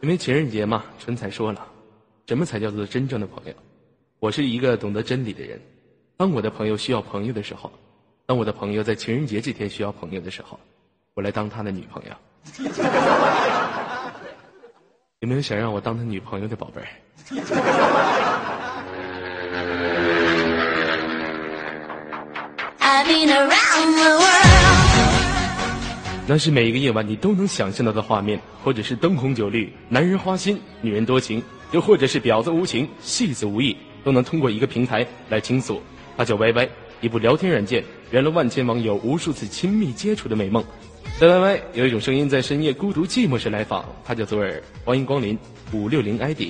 [0.00, 1.66] 因为情人节嘛，春彩说了，
[2.28, 3.52] 什么才叫做真正的朋友？
[4.20, 5.60] 我是一个懂得真理的人。
[6.16, 7.68] 当我的朋友需要朋友的时候，
[8.24, 10.58] 当我的朋友在情人节这天需要朋友的时候，
[11.14, 12.12] 我来当他的女朋友。
[15.18, 16.86] 有没有想让我当他女朋友的宝贝儿？
[26.30, 31.42] 那是每一个夜晚你都能想象到的画面，或者是灯红酒绿、男人花心、女人多情，
[31.72, 33.74] 又或者是婊子无情、戏子无义，
[34.04, 35.80] 都能通过一个平台来倾诉。
[36.18, 36.68] 它叫 YY，
[37.00, 40.62] 一部聊天软件，圆了万千网友无数次亲密接触的美梦。
[41.18, 44.62] 在 YY 有一种声音在深夜孤独寂寞时来访，它叫左耳。
[44.84, 45.38] 欢迎光临
[45.72, 46.42] 五六零 ID。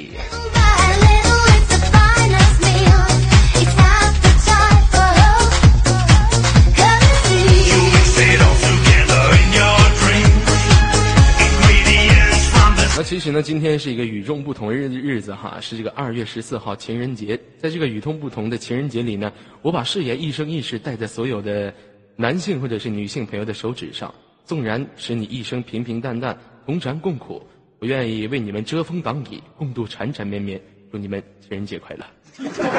[12.98, 17.38] 那其实呢，今天是一个与众不同的日日子哈，是这个二月十四号情人节。
[17.56, 21.72] 在这个与众不同的情人节里呢，我把誓言一生一世戴在所有的
[22.16, 24.12] 男性或者是女性朋友的手指上，
[24.44, 27.40] 纵然使你一生平平淡淡，同甘共苦，
[27.78, 30.60] 我愿意为你们遮风挡雨，共度缠缠绵绵。
[30.90, 32.04] 祝你们情人节快乐！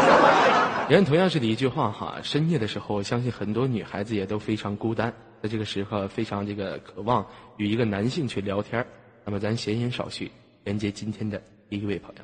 [0.89, 8.85] 人同样是的一句话哈，深夜的时候，相信很多女孩子也都非常孤单，在这个时候非常这个渴望与一个男性去聊天
[9.29, 10.31] 那么咱闲言少叙，
[10.63, 12.23] 连接今天的第一位朋友。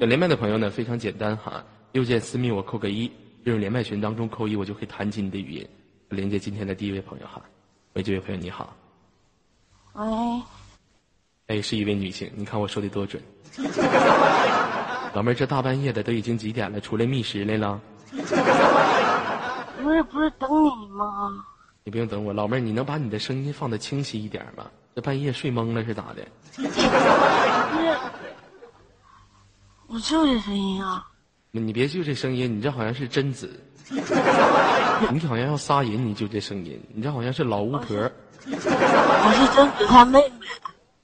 [0.00, 3.06] 要连麦的朋友呢，非常简单哈，右键私密我扣个一，
[3.44, 5.68] 进入连麦群当中扣一，我就可以弹起你的语音，
[6.08, 7.40] 连接今天的第一位朋友哈。
[7.92, 8.76] 喂，这位朋友你好。
[9.92, 10.04] 喂。
[11.46, 13.22] 哎，是一位女性，你看我说的多准。
[15.14, 16.80] 老妹儿，这大半夜的都已经几点了？
[16.80, 17.80] 出来觅食来了？
[19.82, 21.44] 不是不是等你吗？
[21.84, 24.66] 你不用等我，老妹儿，你能把你的声音放的清晰一点吗？
[24.94, 26.26] 这半夜睡懵了是咋的？
[29.86, 31.06] 我就这声音啊！
[31.52, 34.00] 你别就这声音，你这好像是贞子， 你
[35.20, 38.10] 好像要杀人，你就这声音，你这好像是老巫婆。
[38.46, 40.46] 我是贞子她妹妹。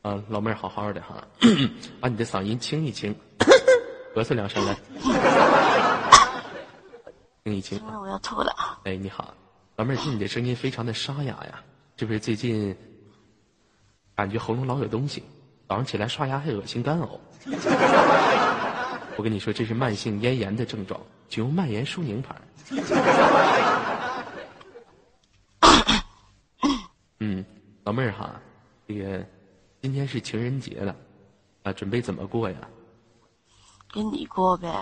[0.02, 1.22] 啊，老妹儿，好好的哈，
[2.00, 3.14] 把你的嗓音清一清，
[4.16, 4.76] 咳嗽两声来。
[7.44, 7.80] 清一清。
[7.84, 8.54] 我要吐了。
[8.84, 9.34] 哎，你好，
[9.76, 11.60] 老妹儿，听你的声音非常的沙哑呀，
[11.96, 12.76] 是不是最近
[14.14, 15.24] 感觉喉咙老有东西？
[15.68, 17.18] 早上起来刷牙还恶心干呕。
[19.16, 22.34] 我跟你说，这是慢性咽炎的症状，请用蔓延舒宁牌。
[27.18, 27.44] 嗯，
[27.84, 28.40] 老妹儿哈，
[28.86, 29.26] 这个。
[29.80, 30.94] 今天是情人节了，
[31.64, 32.56] 啊，准备怎么过呀？
[33.92, 34.72] 跟你过呗。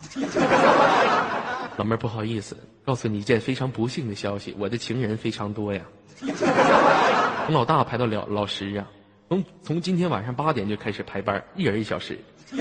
[1.76, 5.82] 老妹儿，不好意思，告诉你一件非常不幸的消息，我的情人非常多呀。
[7.46, 8.86] 从老大排到老老十啊，
[9.28, 12.18] 从从今天晚上八点就开始排班，一人一小时。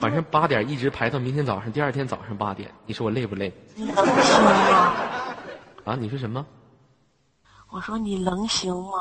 [0.00, 3.52] 晚上八点一直排到明天早上，第二天早上八点，你说我累不累？
[3.74, 4.94] 你能行吗？
[5.84, 6.44] 啊，你说什么？
[7.70, 8.98] 我说你能行吗？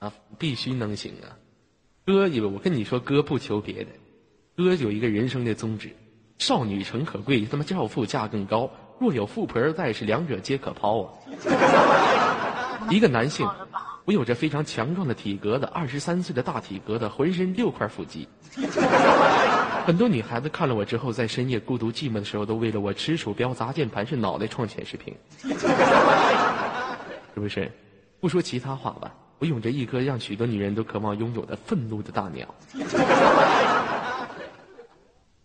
[0.00, 1.36] 啊，必须能行啊！
[2.06, 3.90] 哥，以为我跟你说，哥不求别的，
[4.64, 5.90] 哥有一个人生的宗旨：
[6.38, 8.70] 少女诚可贵，他妈教父价更高。
[8.98, 11.08] 若有富婆在，是两者皆可抛啊！
[12.90, 13.48] 一个男性，
[14.04, 18.28] 我有着非常强壮的体格子，二十三岁的大体格子，浑身六块腹肌。
[19.86, 25.14] 很多女孩子看了我之后，在深夜孤独寂寞的时候，都为了我吃鼠标、砸键盘，是脑袋撞显示屏，
[27.34, 27.72] 是不是？
[28.20, 29.14] 不说其他话吧。
[29.38, 32.46] 我有着一颗让许多女人都渴望拥有的愤怒的大鸟，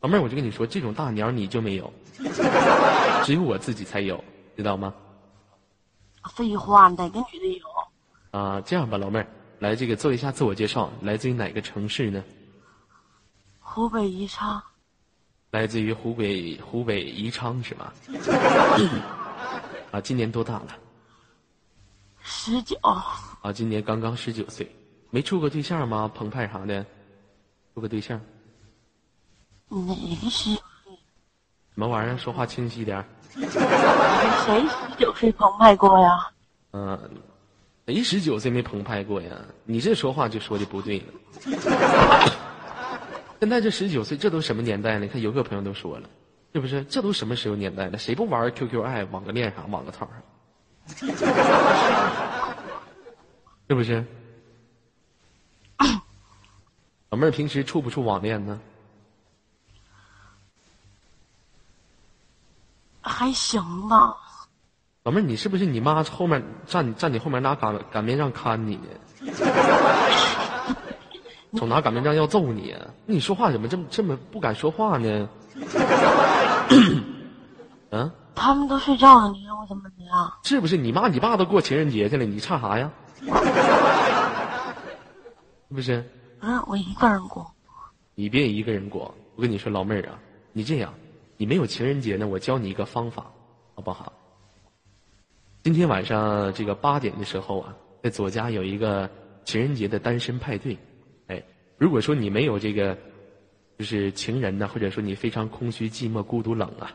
[0.05, 1.91] 老妹儿，我就跟你说，这种大鸟你就没有，
[3.23, 4.23] 只有我自己才有，
[4.55, 4.93] 知道吗？
[6.35, 7.65] 废话，哪个女的有？
[8.29, 9.25] 啊，这样吧，老妹儿，
[9.57, 12.23] 来这个做一下自我介绍，来自于哪个城市呢？
[13.59, 14.61] 湖北宜昌。
[15.49, 17.91] 来自于湖北湖北宜昌是吗？
[19.89, 20.77] 啊，今年多大了？
[22.21, 22.77] 十九。
[22.83, 24.69] 啊，今年刚刚十九岁，
[25.09, 26.07] 没处过对象吗？
[26.13, 26.85] 澎湃啥的，
[27.73, 28.21] 处个对象？
[29.69, 29.77] 哪
[30.21, 30.93] 个十九岁？
[31.73, 32.17] 什么玩意儿？
[32.17, 33.03] 说话清晰点。
[33.33, 33.43] 谁
[34.67, 36.31] 十九岁澎湃过呀？
[36.71, 37.09] 嗯，
[37.85, 39.31] 谁十九岁没澎湃过呀？
[39.65, 41.05] 你这说话就说的不对了。
[43.39, 44.99] 现在这十九岁，这都什么年代了？
[44.99, 46.09] 你看有个朋友都说了，
[46.53, 46.83] 是不是？
[46.85, 47.97] 这都什么时候年代了？
[47.97, 50.21] 谁不玩 QQ 爱、网个恋啥、网个套上？
[53.67, 54.05] 是不是？
[57.09, 58.59] 老妹儿平时处不处网恋呢？
[63.05, 64.15] 还行吧。
[65.03, 68.87] 老妹儿，你是不是你妈后面站站你后面拿擀擀面杖看你呢？
[71.55, 72.81] 总拿擀面杖要揍你啊！
[73.05, 75.29] 你说话怎么这么这么不敢说话呢？
[77.91, 80.33] 嗯， 他们都睡觉了，你让我怎么的呀？
[80.43, 82.91] 是不是你妈你爸都过情人节去了，你差啥呀？
[85.69, 86.03] 是不是？
[86.41, 87.49] 嗯我一个人过，
[88.15, 89.13] 你别一个人过。
[89.35, 90.19] 我跟你说，老妹儿啊，
[90.51, 90.93] 你这样，
[91.37, 93.31] 你没有情人节呢，我教你一个方法，
[93.73, 94.13] 好不好？
[95.63, 99.09] 今天晚上这个八点的时候啊，在左家有一个
[99.43, 100.77] 情人节的单身派对。
[101.27, 101.43] 哎，
[101.77, 102.97] 如果说你没有这个，
[103.77, 106.93] 就是情人呢，或者说你非常空虚、寂寞、孤独、冷啊，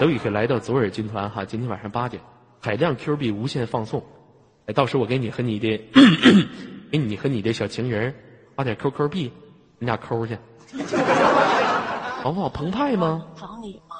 [0.00, 1.44] 都可以来到左耳军团哈。
[1.44, 2.22] 今天晚上八点，
[2.60, 4.02] 海量 Q 币无限放送。
[4.66, 5.80] 哎，到时候我给你和你的，
[6.90, 8.12] 给你和你的小情人
[8.56, 9.30] 发点 QQ 币，
[9.78, 10.36] 你俩抠去，
[12.26, 12.48] 好不好？
[12.48, 13.24] 澎湃吗？
[13.40, 13.94] 找你吗？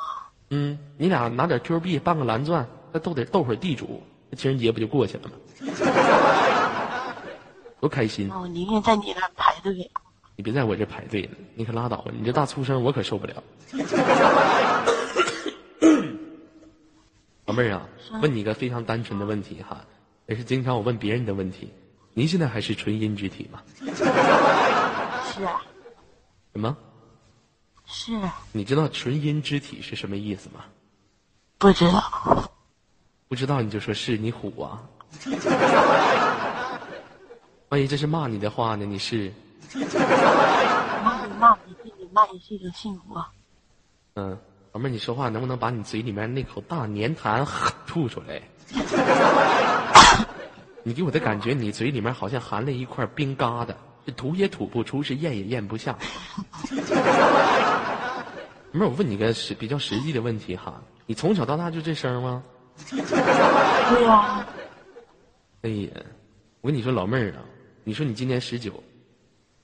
[0.50, 4.02] 嗯，你俩拿点 Q 币办个蓝钻，再斗得斗会儿地主，
[4.32, 5.34] 这情人节不就过去了吗？
[7.78, 8.26] 多开心！
[8.26, 9.88] 那我宁愿在你那排队。
[10.34, 12.10] 你别在我这排队了，你可拉倒吧！
[12.18, 13.34] 你这大粗声我可受不了。
[17.46, 17.86] 老妹儿啊，
[18.20, 19.84] 问你一个非常单纯的问题哈，
[20.26, 21.72] 也是经常我问别人的问题。
[22.12, 23.62] 您现在还是纯阴之体吗？
[25.32, 25.62] 是啊
[26.54, 26.76] 什么？
[27.98, 28.12] 是，
[28.52, 30.60] 你知道纯阴之体是什么意思吗？
[31.56, 32.52] 不知道。
[33.26, 34.82] 不知道你就说是你虎啊！
[37.70, 38.84] 万一这是骂你的话呢？
[38.84, 39.32] 你是
[39.72, 43.32] 骂你骂你自己骂你幸福啊。
[44.16, 44.38] 嗯，
[44.72, 47.46] 老妹儿，你说话能不能把你嘴里面那口大粘痰
[47.86, 48.42] 吐出来？
[50.82, 53.74] 你给我的感觉，你嘴里面好像含了一块冰疙瘩，是
[54.12, 55.96] 吐也吐不出，是咽也咽不下。
[58.72, 62.42] 妹儿，我问你个实比较实际的问题哈，你从小到大就这声吗？
[62.90, 64.46] 对呀、
[65.62, 65.88] 哎呀，
[66.60, 67.40] 我跟你说，老妹儿啊，
[67.84, 68.82] 你说你今年十九，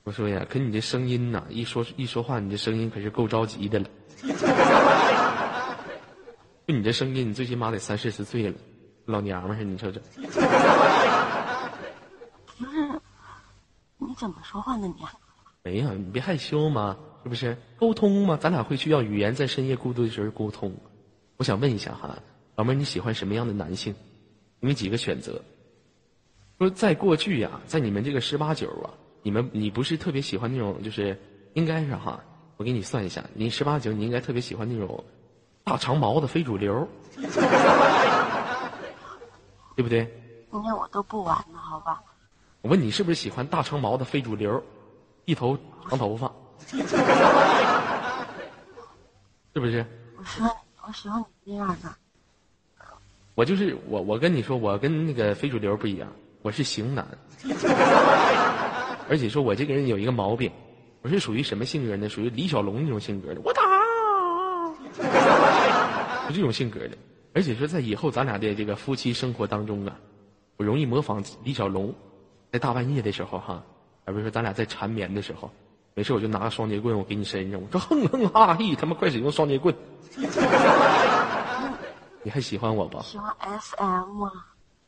[0.04, 3.86] 我说呀，可你这声音呐，一说一说话，你这声音可是够着急的了。
[6.66, 8.54] 就你这声音，你最起码得三四十岁了，
[9.04, 10.00] 老娘们儿你瞅瞅。
[13.98, 15.02] 不是，你怎么说话呢你？
[15.62, 17.56] 没有，你别害羞嘛，是不是？
[17.78, 20.70] 沟通嘛，咱俩会需要语言，在深夜孤独的时候沟通。
[21.38, 22.14] 我想问一下哈，
[22.54, 23.94] 老妹儿，你喜欢什么样的男性？
[24.60, 25.40] 你们几个选择？
[26.58, 28.92] 说在过去呀、在你们这个十八九啊，
[29.22, 31.18] 你们你不是特别喜欢那种，就是
[31.54, 32.22] 应该是哈，
[32.58, 35.02] 我给你算一下，你十八九你应该特别喜欢那种
[35.64, 36.86] 大长毛的非主流，
[39.74, 40.04] 对不对？
[40.50, 42.02] 今天我都不玩了，好吧？
[42.62, 44.62] 我问你是不是喜欢大长毛的非主流，
[45.24, 46.32] 一头长头发，
[46.68, 46.76] 是
[49.54, 49.84] 不是？
[50.16, 50.48] 我喜欢
[50.86, 51.92] 我喜欢你这样的。
[53.34, 56.08] 我就是我，我跟你说，我跟那个非主流不一样，
[56.42, 57.04] 我是型男，
[59.08, 60.52] 而且说我这个人有一个毛病，
[61.02, 62.08] 我是属于什么性格呢？
[62.08, 63.60] 属于李小龙那种性格的，我打，
[66.28, 66.96] 就这种性格的。
[67.34, 69.98] 而且说在以后咱俩的这个夫妻生活当中啊，
[70.58, 71.92] 我容易模仿李小龙，
[72.52, 73.64] 在大半夜的时候哈，
[74.04, 75.50] 而不是说咱俩在缠绵的时候，
[75.94, 79.74] 没事我就拿个双截棍我给你身上，我说哼哼哈嘿，他妈快使用双截棍，
[82.22, 83.00] 你还喜欢我不？
[83.02, 84.30] 喜欢 SM 啊？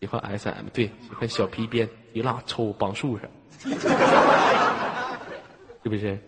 [0.00, 3.26] 喜欢 SM，对，喜欢小皮鞭，一拉抽绑树上，
[5.83, 6.18] 是不是？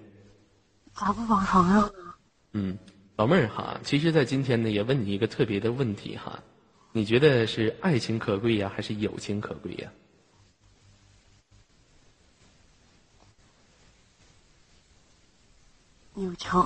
[0.95, 1.91] 咋不绑床上呢？
[2.55, 2.79] 嗯，
[3.17, 6.39] 老妹儿哈，其实，在今天呢，也问你一个特别的问题哈，
[6.93, 9.91] 你觉得是爱情可贵呀，还是友情可贵呀？
[16.17, 16.51] 友情，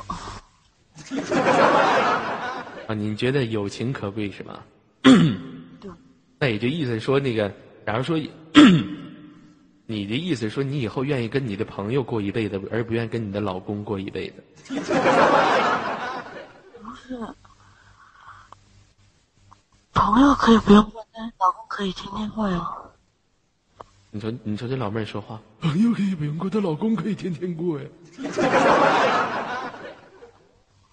[2.87, 4.63] 啊，你觉得友情可贵是吧？
[5.03, 5.91] 对，
[6.39, 7.51] 那也就意思说，那个，
[7.87, 8.19] 假如说，
[9.87, 14.45] 你的意思说，你以后愿意跟你的朋友过一辈子，而不愿意跟你的老公过一辈子。
[16.81, 17.19] 不是。
[19.93, 22.65] 朋友可以不用过，但是老公可以天天过呀。
[24.13, 27.87] 你说，你说这老妹儿说话，朋友可以不用过，但老公可以天天过呀。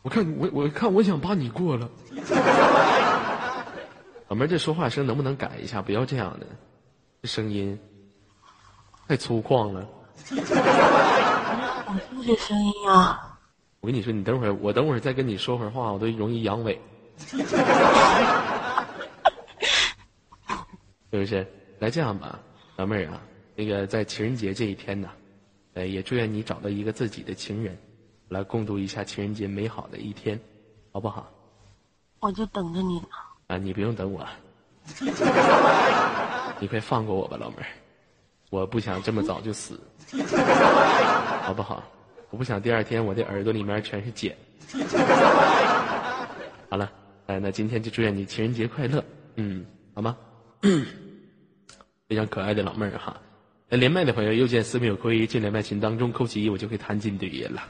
[0.07, 1.89] 我看我我看我想把你过了。
[4.29, 5.81] 老妹儿，这说话声能不能改一下？
[5.81, 6.47] 不要这样的，
[7.21, 7.77] 这声音
[9.05, 9.85] 太粗犷了。
[10.31, 13.37] 我听这声音啊。
[13.81, 16.77] 我跟你说，你等会儿，我等会儿再跟你说会儿话，我都容易阳痿，
[17.19, 17.35] 是
[21.09, 21.45] 不是？
[21.79, 22.39] 来这样吧，
[22.77, 23.21] 老妹儿啊，
[23.57, 25.09] 那个在情人节这一天呢，
[25.73, 27.77] 呃，也祝愿你找到一个自己的情人，
[28.29, 30.39] 来共度一下情人节美好的一天，
[30.91, 31.29] 好不好？
[32.19, 33.07] 我就等着你呢。
[33.47, 34.27] 啊，你不用等我，
[36.59, 37.67] 你快放过我吧，老妹儿，
[38.49, 39.79] 我不想这么早就死，
[41.43, 41.83] 好不好？
[42.29, 44.35] 我不想第二天我的耳朵里面全是茧。
[46.69, 46.91] 好了，
[47.27, 49.01] 哎，那今天就祝愿你情人节快乐，
[49.35, 50.17] 嗯，好吗？
[52.09, 53.15] 非常可爱的老妹儿哈。
[53.69, 57.61] 连麦的朋友，右键私密有归，进连麦群当中扣起一，我就可以弹进对音了。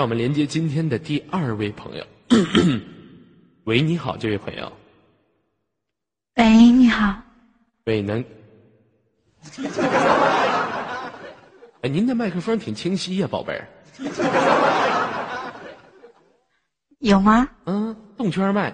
[0.00, 2.06] 让我们连接今天的第二位朋友。
[3.64, 4.72] 喂，你好，这位朋友。
[6.36, 7.14] 喂，你好，
[7.84, 8.24] 喂，能？
[11.82, 13.68] 哎，您的麦克风挺清晰呀、宝贝儿。
[17.00, 17.46] 有吗？
[17.66, 18.72] 嗯，动圈麦，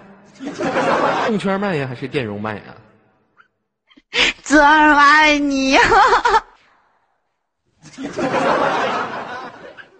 [1.27, 2.73] 动圈麦呀，还是电容麦啊？
[4.43, 5.77] 泽儿，我爱你。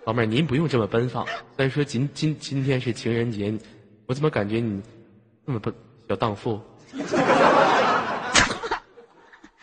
[0.07, 1.25] 老妹儿，您不用这么奔放。
[1.25, 3.53] 虽然说今今今天是情人节，
[4.05, 4.81] 我怎么感觉你
[5.43, 5.69] 那么不
[6.07, 6.61] 小荡妇？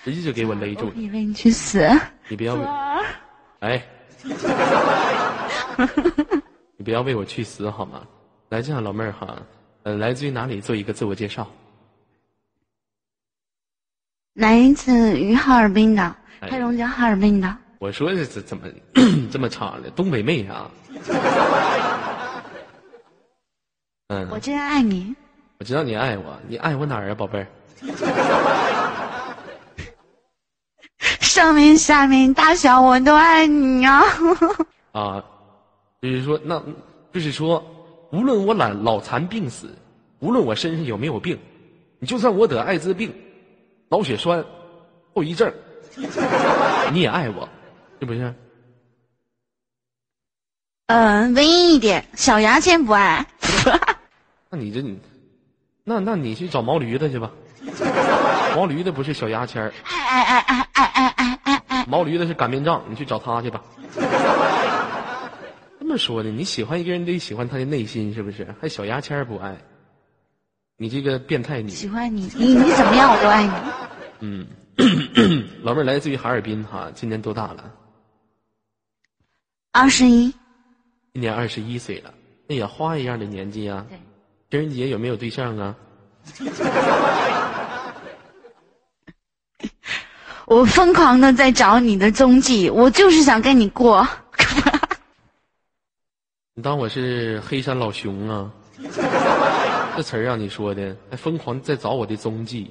[0.05, 0.93] 直接就给我勒住了！
[0.95, 1.89] 我以为你去死。
[2.29, 2.67] 你不要为，
[3.61, 3.83] 哎，
[6.77, 8.07] 你不要为我去死好吗？
[8.51, 9.35] 来，这样老妹儿哈，
[9.85, 10.61] 呃，来自于哪里？
[10.61, 11.51] 做一个自我介绍。
[14.35, 16.03] 来自于哈尔滨的，
[16.41, 17.64] 哎黑龙江哈尔滨的。
[17.85, 18.67] 我说这怎怎么
[19.31, 19.91] 这么长呢？
[19.95, 20.71] 东北妹啊！
[24.09, 25.15] 嗯，我真爱你。
[25.59, 27.47] 我知道你爱我，你爱我哪儿啊，宝贝儿？
[31.21, 34.03] 上面下面大小我都爱你啊！
[34.93, 35.23] 啊，
[36.01, 36.63] 就是说，那
[37.13, 37.63] 就是说，
[38.13, 39.69] 无论我懒老残病死，
[40.21, 41.39] 无论我身上有没有病，
[41.99, 43.15] 你就算我得艾滋病、
[43.91, 44.43] 脑血栓、
[45.15, 45.53] 后遗症，
[46.95, 47.47] 你也爱我，
[48.05, 48.35] 是不是？
[50.89, 53.27] 嗯、文艺一点，小牙签不爱。
[54.53, 55.01] 那你这你，
[55.85, 57.31] 那那你去找毛驴子去吧。
[58.55, 61.87] 毛驴子不是小牙签儿，爱爱爱爱爱爱爱爱爱。
[61.87, 63.63] 毛驴子是擀面杖，你去找他去吧。
[65.81, 68.55] 这么说的，你喜欢一个人得喜欢他的内心，是不是？
[68.61, 69.57] 还小牙签儿不爱，
[70.77, 71.71] 你这个变态女。
[71.71, 73.53] 喜欢你，你你怎么样我都爱你。
[74.21, 74.47] 嗯，
[75.65, 77.73] 老妹儿来自于哈尔滨哈，今年多大了？
[79.75, 80.33] 二十一，
[81.15, 82.15] 今年二十一岁了。
[82.47, 83.85] 那也，花一样的年纪啊！
[84.49, 85.75] 对，情人节有没有对象啊？
[90.47, 94.07] 我疯狂的在找你的踪迹，我就是想跟你过。
[96.55, 98.49] 你当我是黑山老熊啊？
[99.97, 102.71] 这词儿让你说的，还疯狂在找我的踪迹。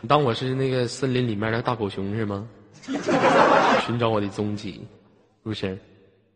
[0.00, 2.44] 你当我是那个森林里面的大狗熊是吗？
[3.88, 4.86] 寻找我的踪迹，
[5.42, 5.78] 是不是？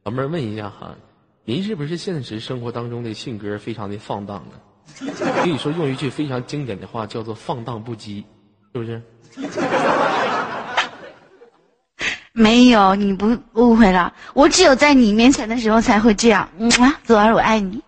[0.05, 0.97] 老妹儿问一下哈，
[1.45, 4.59] 您是不是现实生活当中的性格非常的放荡呢？
[5.43, 8.25] 可以说用一句非常经典的话叫做“放荡不羁”，
[8.73, 9.03] 是不是？
[12.33, 16.49] 没有，你不误会了，我只有在你面前的时候才会这样。
[16.57, 17.83] 嗯啊，左儿，我爱你。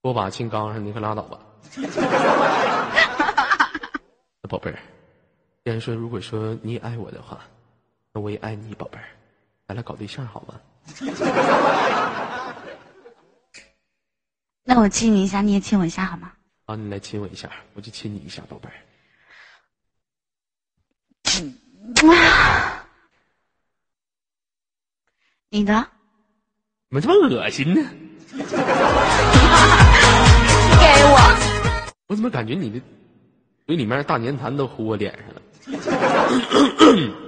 [0.00, 1.38] 我把金刚上，你可拉倒吧。
[4.42, 4.78] 那 宝贝儿，
[5.64, 7.44] 既然说如果说你也爱我的话，那
[8.20, 9.04] 我也爱你，宝贝儿，
[9.66, 10.60] 咱俩搞对象好吗？
[14.64, 16.32] 那我亲你一下，你也亲我一下好吗？
[16.66, 18.74] 好，你来亲我一下，我就亲你一下，宝贝儿。
[25.50, 25.72] 你的，
[26.90, 27.80] 怎么这么恶心呢？
[28.36, 28.44] 给
[31.04, 31.16] 我。
[32.08, 32.80] 我怎么感觉你的
[33.66, 35.42] 嘴里面大粘痰都糊我脸上了？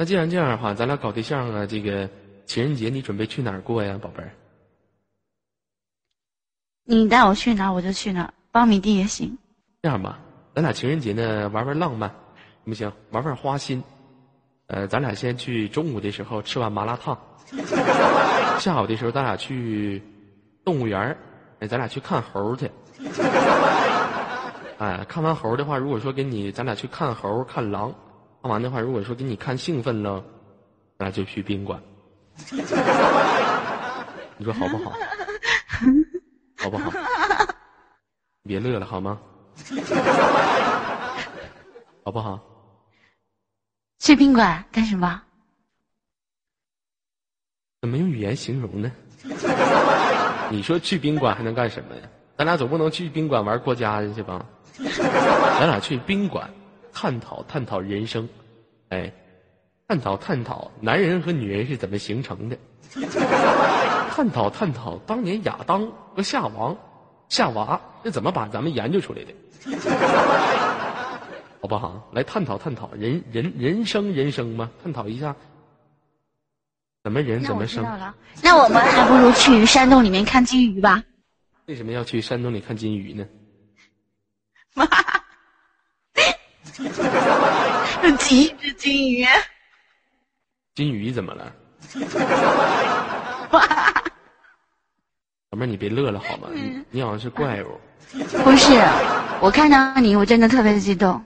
[0.00, 2.08] 那既然这样的话，咱俩搞对象啊，这个
[2.46, 4.30] 情人节你准备去哪儿过呀，宝贝儿？
[6.84, 9.36] 你带我去哪儿我就去哪儿，苞米地也行。
[9.82, 10.20] 这样吧，
[10.54, 12.08] 咱俩情人节呢玩玩浪漫，
[12.64, 12.92] 行不行？
[13.10, 13.82] 玩玩花心。
[14.68, 17.18] 呃，咱俩先去中午的时候吃碗麻辣烫，
[18.60, 20.00] 下午的时候咱俩去
[20.64, 21.18] 动物园儿
[21.58, 22.70] 哎，咱俩去看猴去。
[24.78, 27.92] 哎，看完猴的话，如果说给你，咱俩去看猴、看狼。
[28.42, 30.24] 看完的话，如果说给你看兴奋了，
[30.98, 31.80] 咱俩就去宾馆。
[34.36, 34.92] 你说好不好？
[36.58, 36.92] 好不好？
[38.44, 39.20] 别乐了好吗？
[42.04, 42.40] 好不好？
[43.98, 45.20] 去宾馆干什么？
[47.82, 48.90] 怎么用语言形容呢？
[50.50, 52.02] 你说去宾馆还能干什么呀？
[52.36, 54.46] 咱俩总不能去宾馆玩过家家去吧？
[55.58, 56.48] 咱俩去宾馆
[57.00, 58.28] 探讨探讨人生，
[58.88, 59.12] 哎，
[59.86, 62.58] 探讨探讨男人和女人是怎么形成的，
[64.10, 65.86] 探讨探讨当年亚当
[66.16, 66.76] 和夏王、
[67.28, 69.32] 夏娃是怎么把咱们研究出来的，
[71.62, 72.10] 好不好？
[72.12, 75.36] 来探讨探讨人人人生人生嘛，探讨一下
[77.04, 77.84] 怎么人怎么生。
[78.42, 81.00] 那我们还不如去山洞里面看金鱼吧。
[81.66, 83.24] 为什么要去山洞里看金鱼呢？
[88.02, 89.26] 有几只金鱼？
[90.74, 91.52] 金鱼怎么了？
[95.50, 96.48] 老妹儿，你别乐了好吗？
[96.54, 97.80] 你你好像是怪物。
[98.44, 98.72] 不是，
[99.40, 101.22] 我看到你，我真的特别激动。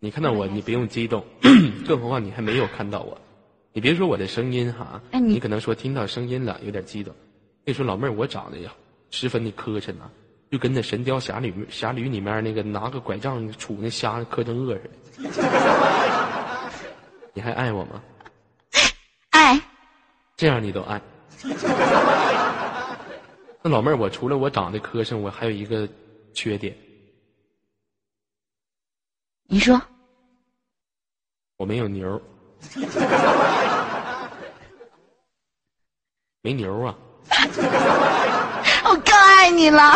[0.00, 1.24] 你看到我，你不用激动，
[1.86, 3.20] 更何况你还没有看到我。
[3.72, 7.14] 你别说我的声音哈，哎你你可能说听到声音了，有点激动。
[7.64, 8.72] 跟你说，老妹儿，我长得呀
[9.10, 10.10] 十分的磕碜呐，
[10.50, 14.78] 就跟那《神雕侠侣》侠侣里面那个拿个拐杖杵那虾磕碜鳄
[15.12, 15.50] 似的。
[17.34, 18.02] 你还爱我吗？
[19.30, 19.60] 爱，
[20.36, 21.00] 这样你都爱。
[23.62, 25.88] 那老妹儿，我除了我长得磕碜，我还有一个
[26.32, 26.74] 缺点，
[29.48, 29.80] 你说
[31.56, 32.20] 我没有牛。
[36.40, 36.96] 没牛啊，
[38.84, 39.92] 我更爱你了。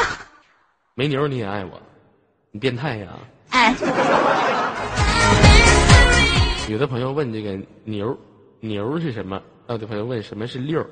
[0.94, 1.80] 没牛你也爱我，
[2.50, 3.08] 你变态呀、
[3.48, 3.74] 哎，
[6.68, 8.14] 有的朋友问这个牛，
[8.60, 9.40] 牛是什么？
[9.66, 10.86] 还有的朋友问什么是六？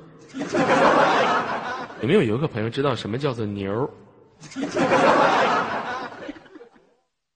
[2.00, 3.90] 有没有游客朋友知道什么叫做牛？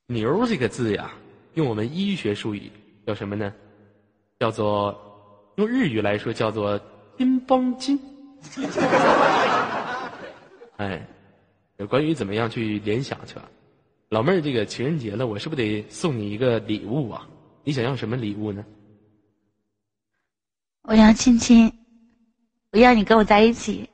[0.07, 1.11] 牛这个字呀，
[1.53, 2.73] 用我们医学术语
[3.07, 3.53] 叫什么呢？
[4.41, 4.99] 叫做
[5.57, 6.81] 用日语来说叫做
[7.19, 8.01] 筋绷筋。
[10.79, 11.07] 哎，
[11.79, 13.49] 有关于怎么样去联想去吧。
[14.11, 17.29] 老妹儿，这个情人节了，我是不是得送你一个礼物啊？
[17.65, 18.65] 你想要什么礼物呢？
[20.83, 21.73] 我要亲亲，
[22.71, 23.89] 我要你跟我在一起。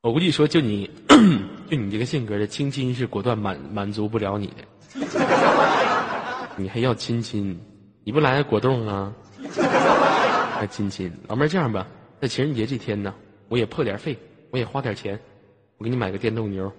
[0.00, 0.90] 我估计说，就你，
[1.70, 4.64] 就你这个性格的亲亲是果断满满足不了你的，
[6.56, 7.60] 你还要亲亲，
[8.02, 9.14] 你不来果冻啊？
[10.58, 11.86] 还亲亲，老妹儿这样吧，
[12.20, 13.14] 在情人节这天呢，
[13.48, 14.16] 我也破点费，
[14.50, 15.20] 我也花点钱，
[15.76, 16.72] 我给你买个电动牛，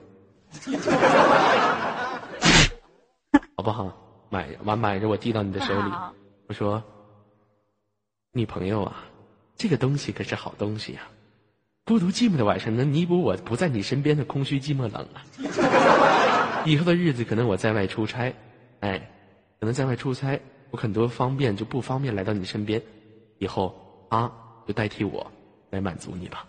[3.56, 3.94] 好不好？
[4.30, 5.90] 买完买着我递到你的手里，
[6.50, 6.84] 我说，
[8.34, 9.06] 女朋友啊，
[9.56, 11.04] 这个东西可是好东西呀、
[11.86, 15.24] 孤独寂寞的晚上能弥补我不在你身边的空虚寂寞冷啊！
[16.66, 18.34] 以后的日子可能我在外出差，
[18.82, 19.00] 哎，
[19.62, 20.38] 可能在外出差，
[20.72, 22.82] 我很多方便就不方便来到你身边，
[23.38, 23.74] 以后
[24.10, 24.30] 啊
[24.68, 25.26] 就代替我
[25.70, 26.46] 来满足你吧。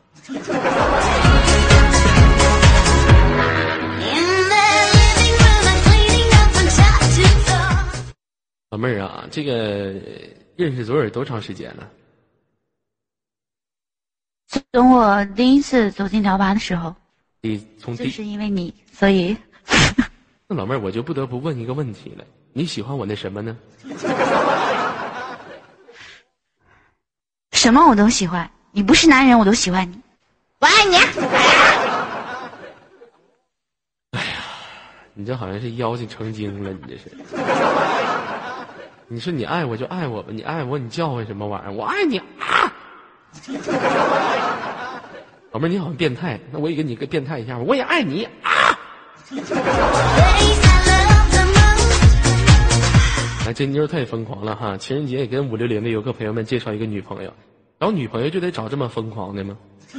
[8.70, 9.94] 老妹儿啊，这个
[10.57, 11.88] 认识左耳多长时间了？
[14.72, 16.94] 从我第一次走进聊吧的时候，
[17.40, 19.37] 你从第就是因为你，所以
[20.46, 23.57] 那老妹儿，我就不得不问一个问题了，你喜欢我那什么呢？
[27.52, 28.50] 什么我都喜欢。
[28.70, 29.98] 你不是男人，我都喜欢你。
[30.61, 30.96] 我爱你。
[34.12, 34.44] 哎呀
[35.14, 37.11] 你这好像是妖精成精了，你这是。
[39.11, 41.73] 你说你爱我就爱我吧，你爱我你叫唤什么玩意儿？
[41.73, 42.71] 我爱你啊！
[45.51, 48.79] 老妹儿，你好像变态，那我也给你个变态一下吧，我也爱你啊！
[53.47, 54.77] 哎，这妞太疯狂了哈！
[54.77, 57.33] 情人节也跟五六零的游客朋友们介绍一个女朋友，
[57.81, 59.57] 找女朋友就得找这么疯狂的吗？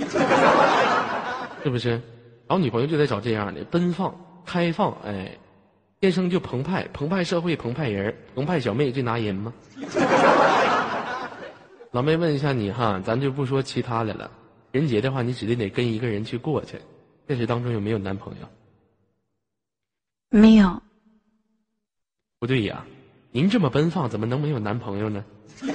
[1.63, 1.99] 是不是？
[2.47, 5.35] 找女朋友就得找这样的，奔放、开放，哎，
[5.99, 9.53] 天生就澎湃，澎湃社会，澎湃人，澎湃小妹最拿人吗？
[11.91, 14.31] 老妹问一下你哈，咱就不说其他的了。
[14.71, 16.79] 情人节的话，你指定得跟一个人去过去，
[17.27, 18.47] 现实当中有没有男朋友？
[20.29, 20.81] 没有，
[22.39, 22.85] 不对呀，
[23.31, 25.25] 您这么奔放，怎么能没有男朋友呢？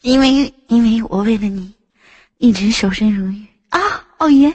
[0.00, 1.72] 因为因为我为了你，
[2.38, 3.78] 一直守身如玉啊！
[4.18, 4.52] 哦耶！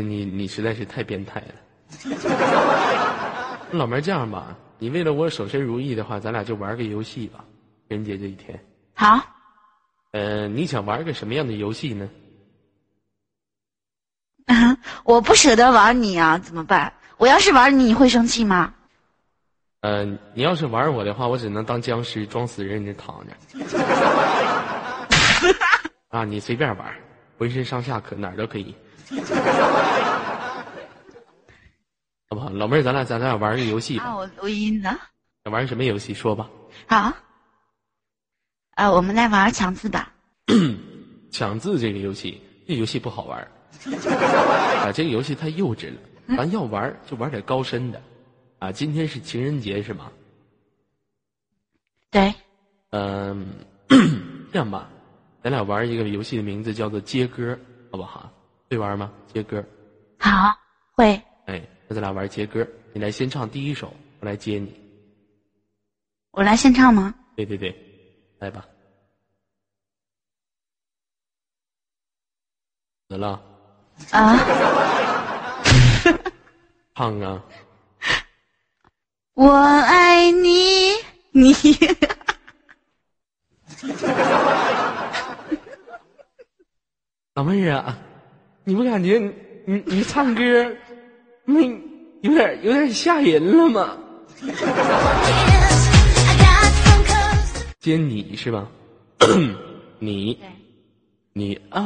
[0.00, 1.54] 你你实在是太变态了。
[3.72, 7.44] 老妹儿这样吧，你为了我守身如玉的话，咱俩就玩个游戏吧。
[7.88, 8.58] 情人节这一天，
[8.94, 9.20] 好，
[10.12, 12.08] 呃，你想玩个什么样的游戏呢？
[15.04, 16.92] 我不舍得玩你啊，怎么办？
[17.18, 18.72] 我要是玩你，你会生气吗？
[19.80, 23.32] 呃，你要是玩我的话，我只能当僵尸，装死人在躺着。
[26.08, 26.94] 啊，你随便玩，
[27.38, 28.74] 浑身上下可哪儿都可以。
[32.28, 32.48] 好不好？
[32.50, 34.04] 老妹儿，咱俩咱俩玩个游戏吧。
[34.04, 34.98] 啊，我录音呢。
[35.44, 36.14] 想玩什么游戏？
[36.14, 36.48] 说吧。
[36.86, 37.12] 好，
[38.74, 40.12] 啊，我们来玩抢字吧。
[41.30, 43.48] 抢字这个游戏，这游戏不好玩儿。
[44.80, 46.00] 啊，这个游戏太幼稚了。
[46.36, 48.00] 咱要玩就玩点高深的。
[48.58, 50.10] 啊，今天是情人节是吗？
[52.10, 52.32] 对，
[52.90, 53.46] 嗯，
[54.52, 54.88] 这样吧，
[55.42, 57.58] 咱俩玩一个游戏的名字叫做接歌，
[57.90, 58.30] 好不好？
[58.72, 59.12] 会玩吗？
[59.32, 59.62] 接歌。
[60.18, 60.30] 好，
[60.92, 61.20] 会。
[61.46, 64.74] 哎，那咱俩玩接歌，你来先唱第一首，我来接你。
[66.30, 67.14] 我来先唱吗？
[67.36, 67.74] 对对对，
[68.38, 68.64] 来吧。
[73.08, 73.42] 得了，
[74.10, 74.38] 啊，
[76.96, 77.44] 唱啊！
[79.34, 80.92] 我爱你，
[81.32, 81.52] 你。
[87.34, 87.98] 老妹儿啊，
[88.64, 89.32] 你不感觉你
[89.64, 90.42] 你你唱歌，
[91.44, 91.60] 那
[92.20, 93.96] 有点有点吓人了吗.
[97.80, 98.68] 接你是吧？
[99.98, 100.38] 你，
[101.32, 101.80] 你爱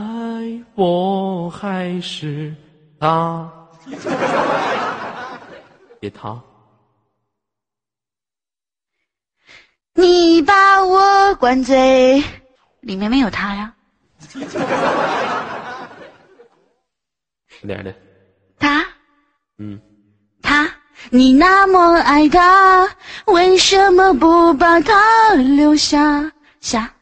[0.75, 2.55] 我还是
[3.01, 3.51] 他？
[5.99, 6.39] 别他，
[9.95, 12.23] 你把我灌醉，
[12.81, 13.73] 里面没有他呀。
[17.61, 17.95] 快点的，
[18.59, 18.85] 他，
[19.59, 19.81] 嗯，
[20.43, 20.69] 他，
[21.11, 22.89] 你那么爱他，
[23.27, 26.33] 为什么不把他留下？
[26.61, 26.93] 下。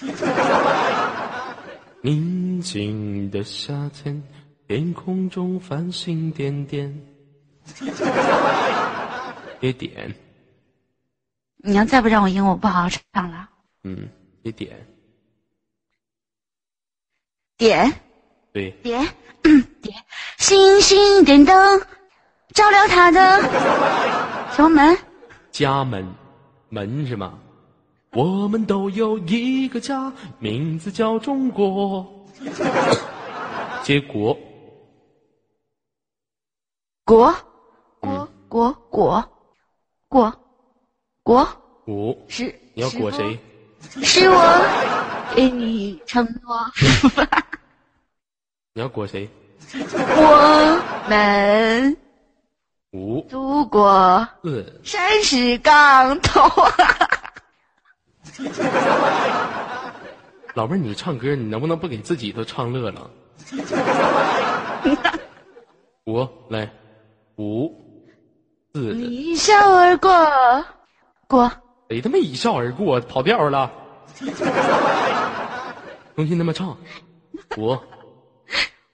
[2.02, 4.22] 宁静的夏天，
[4.66, 6.94] 天空中繁星点点。
[9.60, 10.14] 别点，
[11.56, 13.48] 你要再不让我赢，我不好好唱了。
[13.82, 14.08] 嗯，
[14.42, 14.86] 别点，
[17.56, 17.92] 点
[18.52, 19.06] 对，点
[19.82, 19.96] 点，
[20.38, 21.80] 星星点灯，
[22.54, 23.42] 照亮他的
[24.52, 24.98] 什么门？
[25.52, 26.06] 家门，
[26.68, 27.34] 门是吗？
[28.12, 32.06] 我们都有一个家，名字叫中国。
[33.82, 34.36] 结果，
[37.04, 37.34] 国
[38.00, 39.24] 国国国
[40.08, 40.40] 国
[41.22, 41.48] 国
[41.84, 43.38] 我是你要是否果谁？
[44.02, 46.56] 是我给 你承诺，
[48.78, 49.28] 你要裹谁？
[49.74, 51.96] 我们
[52.92, 56.40] 五祖国四山是港头。
[60.54, 63.10] 老妹儿，你唱歌，你能不能不给自己都唱乐了？
[66.06, 66.70] 五来，
[67.34, 67.74] 五
[68.72, 70.64] 四，一笑而过，
[71.26, 71.50] 过
[71.88, 73.68] 谁他妈一笑而过，跑调了？
[76.14, 76.78] 重新他妈唱，
[77.56, 77.76] 五，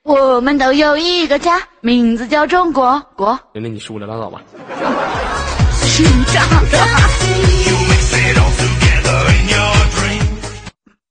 [0.05, 3.41] 我们都有一个家，名字叫中国国。
[3.55, 4.43] 原来你输了，拉倒吧。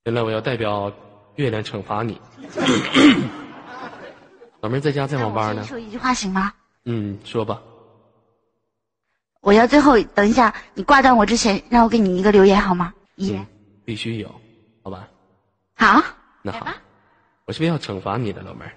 [0.04, 0.92] 原来我要代表
[1.38, 2.22] 月亮惩罚你。
[4.62, 5.64] 老妹儿在家在网吧呢。
[5.64, 6.54] 说一句话行吗？
[6.86, 7.60] 嗯，说吧。
[9.42, 12.94] 我要最后等一下，你挂断我之前，让我给你一个留言好吗？
[13.16, 13.48] 一言嗯，
[13.86, 14.30] 必须有，
[14.84, 15.08] 好吧？
[15.74, 16.00] 好，
[16.44, 16.76] 那好吧，
[17.46, 18.72] 我是不是要惩罚你的，老妹儿？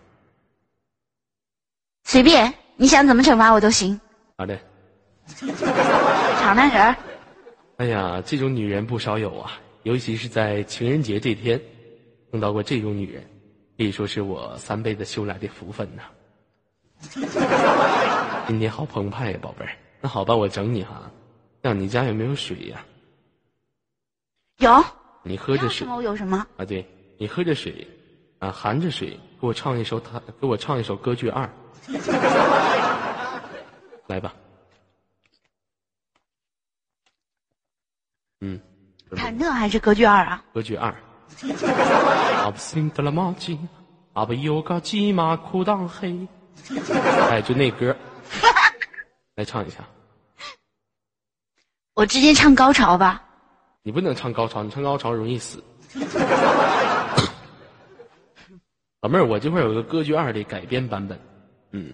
[2.07, 4.01] 随便你想怎么惩罚我都行。
[4.39, 4.57] 好的。
[6.39, 6.97] 长男人儿，
[7.79, 11.61] 哎呀，这种女人不少有啊，尤其是在情人节这天，
[12.31, 13.25] 碰到过这种女人，
[13.77, 16.03] 可以说是我三辈子修来的福分呐。
[18.47, 19.77] 今天好澎湃呀，宝贝儿。
[20.01, 21.11] 那好吧，我整你哈。
[21.61, 22.87] 那你家有没有水呀、
[24.59, 24.85] 有
[25.25, 26.47] 你喝着水有什么。
[26.57, 26.87] 啊，对
[27.19, 27.85] 你喝着水，
[28.39, 31.49] 啊，含着水，给我唱一首他，给我唱一首歌剧二。
[34.07, 34.35] 来吧。
[38.41, 38.61] 嗯，
[39.13, 40.45] 忐忑还是歌剧二啊？
[40.53, 40.95] 歌剧二。
[42.45, 43.59] 阿不辛德拉马吉，
[44.13, 46.29] 阿不有个鸡马裤裆黑。
[47.31, 47.97] 哎，就那歌，
[49.35, 49.79] 来唱一下。
[51.95, 53.23] 我直接唱高潮吧。
[53.83, 55.63] 你不能唱高潮，你唱高潮容易死。
[59.07, 61.17] 老妹儿，我这块有个歌剧二的改编版本，
[61.71, 61.93] 嗯，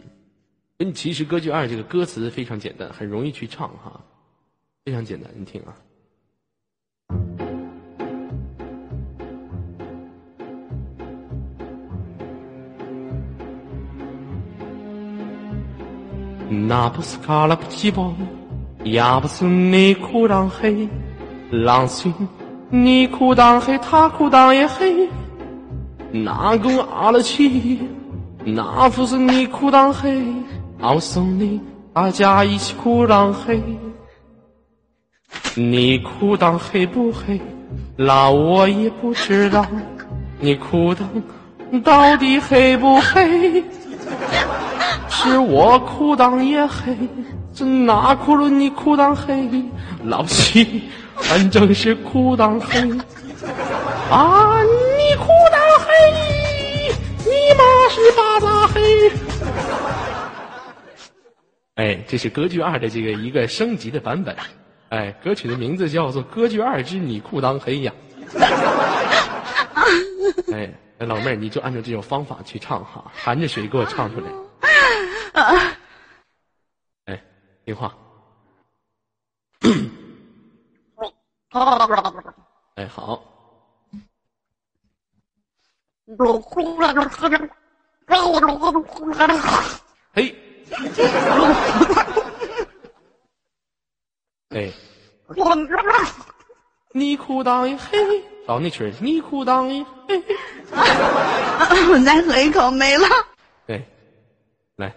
[0.79, 4.01] 跟其实歌剧二这个歌词非常简单，很容易去唱哈，
[4.83, 5.77] 非常简单，你听啊。
[16.49, 18.15] 那不是卡拉布奇包，
[18.85, 20.89] 也不是你裤裆黑，
[21.51, 22.11] 狼心
[22.71, 25.07] 你裤裆黑，他裤裆也黑，
[26.13, 27.81] 那个阿拉奇，
[28.45, 30.23] 那不是你裤裆黑，
[30.79, 31.59] 我送你，
[31.95, 33.63] 大家一起裤裆黑。
[35.55, 37.41] 你裤裆黑不黑？
[37.97, 39.65] 那我也不知道。
[40.39, 41.03] 你裤裆
[41.83, 43.65] 到底黑不黑？
[45.09, 46.95] 是我裤裆也黑，
[47.55, 49.49] 这哪裤了你裤裆黑？
[50.05, 50.83] 老七，
[51.17, 52.91] 反正是裤裆黑。
[54.11, 54.61] 啊，
[57.53, 59.13] 你妈是巴扎黑。
[61.75, 64.35] 哎，这是歌剧二的这个一个升级的版本。
[64.89, 67.93] 哎，歌曲的名字叫做《歌剧二之你裤裆黑》呀。
[70.53, 74.31] 哎，那老妹儿，你就按照这种方法去唱哈，含着水给我唱出来。
[77.05, 77.23] 哎，
[77.67, 77.95] 听话。
[82.77, 83.23] 哎，好。
[90.15, 90.35] 嘿。
[94.51, 94.71] 哎，
[96.93, 100.23] 你裤裆一黑，找那曲儿，你裤裆一黑。
[101.91, 103.07] 我再喝一口没了。
[103.67, 103.83] 对，
[104.77, 104.95] 来，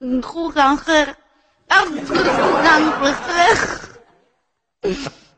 [0.00, 0.92] 嗯，裤裆喝，
[1.68, 3.12] 啊，裤裆不喝，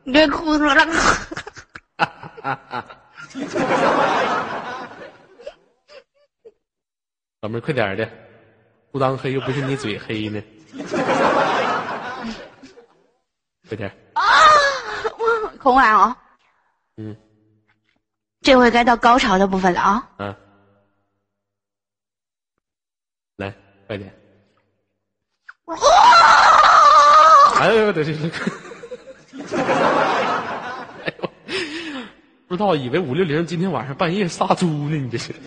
[0.03, 1.46] 你裤裆。
[7.41, 8.09] 老妹儿，快点儿的，
[8.91, 10.41] 裤裆黑又不是你嘴黑呢。
[13.67, 13.93] 快点儿，
[15.57, 16.17] 口完啊，
[16.95, 17.15] 嗯
[18.41, 20.09] 这回该到高潮的部分了啊！
[20.19, 20.35] 嗯，
[23.35, 23.53] 来，
[23.87, 24.15] 快点。
[27.59, 28.13] 哎呦，得这
[32.49, 35.35] 不知道以为五六零今天晚上半夜杀猪呢，你这是。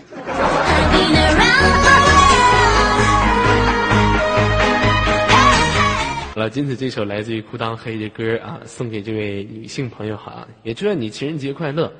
[6.35, 11.91] 好了，今次这首来自于裤裆黑的歌啊，送给这位女性朋友哈，也祝愿你情人节快乐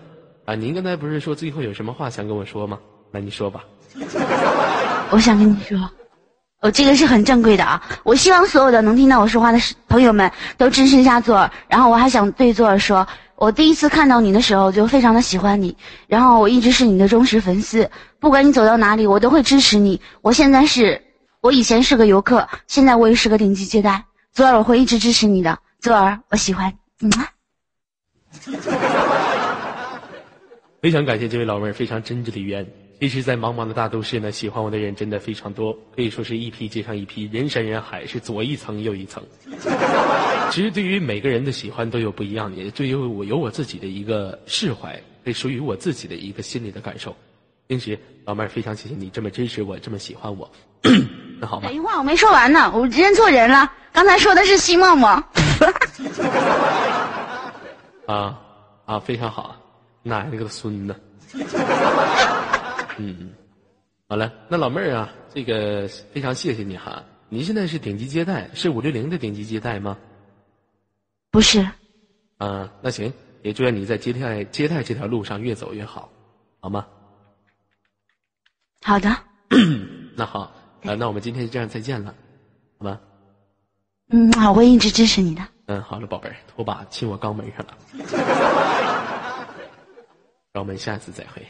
[0.46, 0.54] 啊！
[0.54, 2.78] 您刚才不是说最后有什么话想跟我说吗？
[3.10, 3.64] 那你说吧。
[5.10, 5.80] 我想跟你说，
[6.62, 7.82] 我这个是很正规的啊！
[8.04, 9.58] 我希望所有的能听到我说话的
[9.90, 11.50] 朋友们都支持一下左耳。
[11.68, 13.08] 然后我还想对左耳说，
[13.42, 15.76] 我第一次看到你的时候就非常的喜欢你，
[16.06, 20.00] 然后我一直是你的忠实粉丝，不管你走到哪里，我都会支持你。
[20.22, 21.02] 我现在是，
[21.42, 24.06] 我以前是个游客，现在我也是个顶级接待。
[24.32, 26.72] 左耳，我会一直支持你的，左耳，我喜欢。
[27.00, 27.12] 嗯
[30.80, 32.68] 非常感谢这位老妹儿非常真挚的语言。
[33.02, 39.24] 其实，在茫茫的大都市呢，喜欢我的人真的非常多，可以说是一批接上一批，人山人海，是左一层右一层。
[40.52, 47.16] 其实，对于每个人的喜欢都有不一样，也对于我有我自己的一个释怀，这属于我自己的一个心里的感受。
[47.66, 50.48] 因此，老妹儿非常谢谢你这么支持我，这么喜欢我。
[51.42, 55.10] 那好吧等，一会儿我没说完呢，我认错人了，刚才说的是西默默。
[58.06, 58.40] 啊
[58.86, 59.56] 啊，非常好，
[60.04, 60.96] 奶奶个孙子。
[62.98, 63.32] 嗯，
[64.08, 67.04] 好了，那老妹儿啊，这个非常谢谢你哈。
[67.30, 69.98] 你现在是顶级接待，是五六零的顶级接待吗？
[71.32, 71.66] 不是，
[72.38, 76.10] 啊，那行，也祝愿你在接待接待这条路上越走越好，
[76.60, 76.86] 好吗？
[78.82, 79.10] 好的，
[80.16, 80.42] 那好，
[80.84, 82.14] 啊，那我们今天就这样再见了，
[82.78, 83.00] 好吗？
[84.10, 85.42] 嗯，我会一直支持你的。
[85.68, 87.78] 嗯，好了，宝贝儿，拖把亲我肛门上了，
[90.52, 91.42] 让我们下次再会。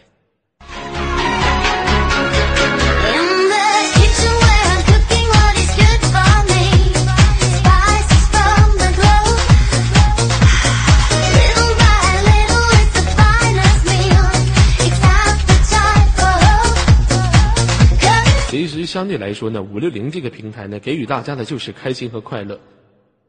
[18.50, 22.60] 其实相对来说呢，五六零这个平台呢，给予大家的就是开心和快乐。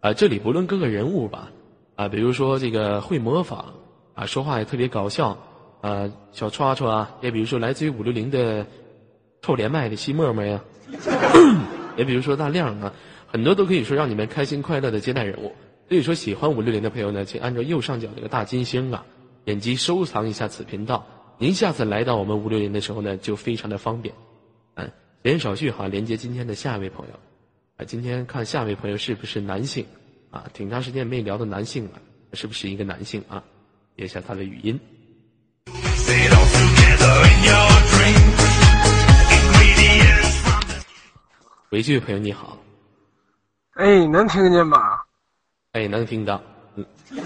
[0.01, 1.49] 啊，这里不论各个人物吧，
[1.95, 3.67] 啊，比如说这个会模仿，
[4.15, 5.39] 啊，说话也特别搞笑，
[5.81, 8.67] 啊，小歘歘啊，也比如说来自于五六零的
[9.43, 10.61] 臭连麦的西沫沫呀，
[11.99, 12.93] 也比如说大亮啊，
[13.27, 15.53] 很多都可以说让你们开心快乐的接待人物。
[15.89, 19.05] 所以说，喜欢五六零的朋友呢，请按照右上角这个大金星啊，
[19.45, 21.05] 点击收藏一下此频道。
[21.39, 24.15] 您下次来到我们五六零的时候呢，就非常的方便。
[24.75, 24.91] 嗯，
[25.25, 27.15] 闲言少叙哈，连接今天的下一位朋友。
[27.77, 29.85] 啊，今天看下一位朋友是不是男性？
[30.31, 32.01] 啊，挺长时间没聊到男性了，
[32.33, 33.43] 是不是一个男性啊？
[33.97, 34.79] 接一下他的语音。
[41.73, 42.59] 喂，这位朋友你好，
[43.77, 45.01] 哎，能听见吗？
[45.73, 46.39] 哎，能听到，
[46.75, 46.85] 嗯，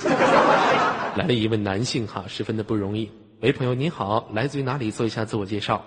[1.18, 3.11] 来了一位男性哈，十分的不容易。
[3.42, 4.88] 喂，朋友你好，来自于哪里？
[4.88, 5.85] 做一下自我介绍。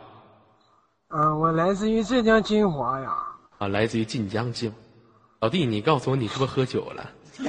[1.07, 3.15] 嗯、我来自于浙江金华呀。
[3.59, 4.69] 啊，来自于晋江金。
[5.39, 7.09] 老弟，你告诉我你是不是喝酒了？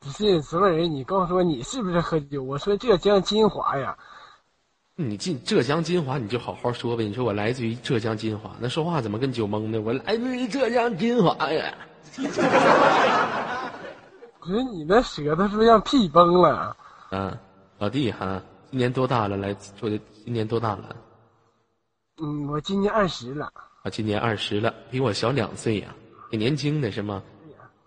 [0.00, 2.42] 不是，所有人，你告诉我你是不是喝酒？
[2.42, 3.94] 我说浙江金华呀。
[4.94, 7.04] 你进浙江金华，你就好好说呗。
[7.04, 9.80] 你说我来自于浙江金华，那说话怎么跟酒蒙的？
[9.80, 11.74] 我来自于浙江金华呀。
[14.38, 16.76] 不是你那舌头是不是让屁崩了？
[17.10, 17.38] 啊，
[17.78, 19.36] 老弟哈，今年多大了？
[19.36, 20.94] 来说的今年多大了？
[22.22, 23.50] 嗯，我今年二十了。
[23.82, 25.94] 啊，今年二十了，比我小两岁呀、
[26.30, 27.22] 挺年轻的是吗？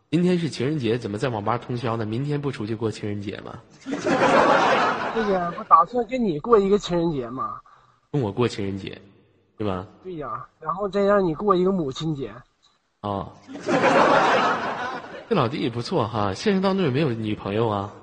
[0.10, 2.06] 今天是情人节，怎么在网吧通宵呢？
[2.06, 3.60] 明天不出去过情人节吗？
[5.16, 7.60] 这个不打算跟你过一个情人节吗。
[8.12, 9.02] 跟我过情人节，
[9.58, 9.88] 对吧？
[10.04, 12.34] 对呀，然后再让你过一个母亲节。
[13.00, 13.30] 啊、
[15.30, 17.94] 这老弟也不错哈，现实当中有没有女朋友啊？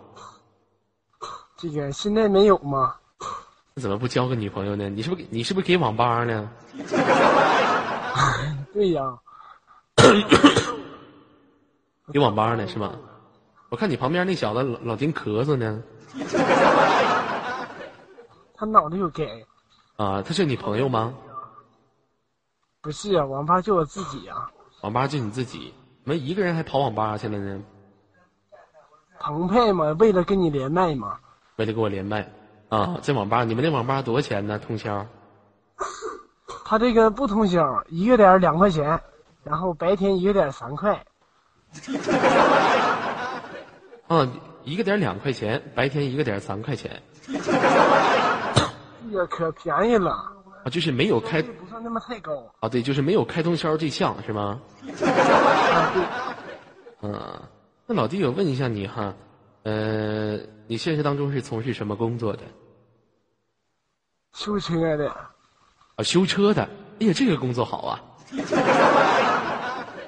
[1.57, 2.95] 这个现在没有吗？
[3.75, 4.89] 那怎么不交个女朋友呢？
[4.89, 6.51] 你是不是你是不是给网吧呢？
[8.73, 9.19] 对呀，
[12.13, 12.93] 给网吧呢是吧？
[13.71, 15.83] 我看你旁边那小子老老丁咳嗽呢，
[18.55, 19.47] 他脑子有给。
[19.97, 21.15] 啊，他是你朋友吗？
[22.81, 24.51] 不是啊，网吧就我自己啊。
[24.83, 25.73] 网吧就你自己，
[26.05, 27.63] 怎么一个人还跑网吧去了呢？
[29.21, 31.19] 澎湃嘛，为了跟你连麦嘛。
[31.57, 32.29] 为了跟我连麦
[32.69, 34.59] 啊，在网吧，你们那网吧多少钱呢？
[34.59, 35.07] 通宵？
[36.65, 39.01] 他这个不通宵，一个点两块钱，
[39.45, 41.05] 然后白天一个点三块。
[44.09, 44.29] 啊，
[44.65, 47.03] 一个点两块钱，白天一个点三块钱
[49.11, 50.11] 这个可便宜了，
[50.65, 52.33] 啊，就是没有开不算那么太高。
[52.61, 54.61] 啊，对，就是没有开通宵对象是吗？
[54.83, 56.03] 啊，对，
[57.03, 57.43] 嗯，
[57.87, 59.15] 那老弟，我问一下你哈，
[59.65, 62.43] 呃，你现实当中是从事什么工作的？
[64.35, 65.11] 修车的，
[65.97, 66.63] 啊，修车的。
[67.01, 68.01] 哎呀，这个工作好啊。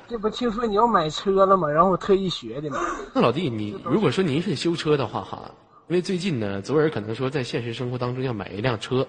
[0.07, 1.67] 这不听说你要买车了吗？
[1.69, 2.79] 然后我特意学的嘛。
[3.15, 5.51] 那老弟，你如果说您是修车的话哈，
[5.89, 9.07] 因为最近呢，左耳可能说在现实生活当中要买一辆车，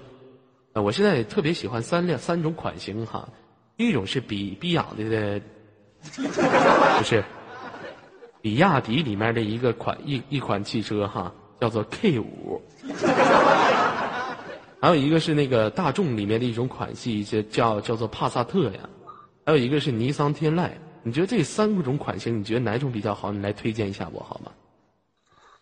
[0.72, 3.28] 呃，我现在特别喜欢三辆三种款型哈，
[3.76, 5.42] 第一种是比比亚迪的，
[6.98, 7.22] 不是，
[8.42, 11.30] 比亚迪里面的一个款一一款汽车哈，
[11.60, 12.62] 叫做 K 五，
[14.80, 18.90] 还有一个是那个大众里面的一种款系，叫叫叫做帕萨特呀，
[19.46, 20.70] 还有一个是尼桑天籁。
[21.08, 23.32] 你觉得这三种款型，你觉得哪种比较好？
[23.32, 24.52] 你来推荐一下我好吗？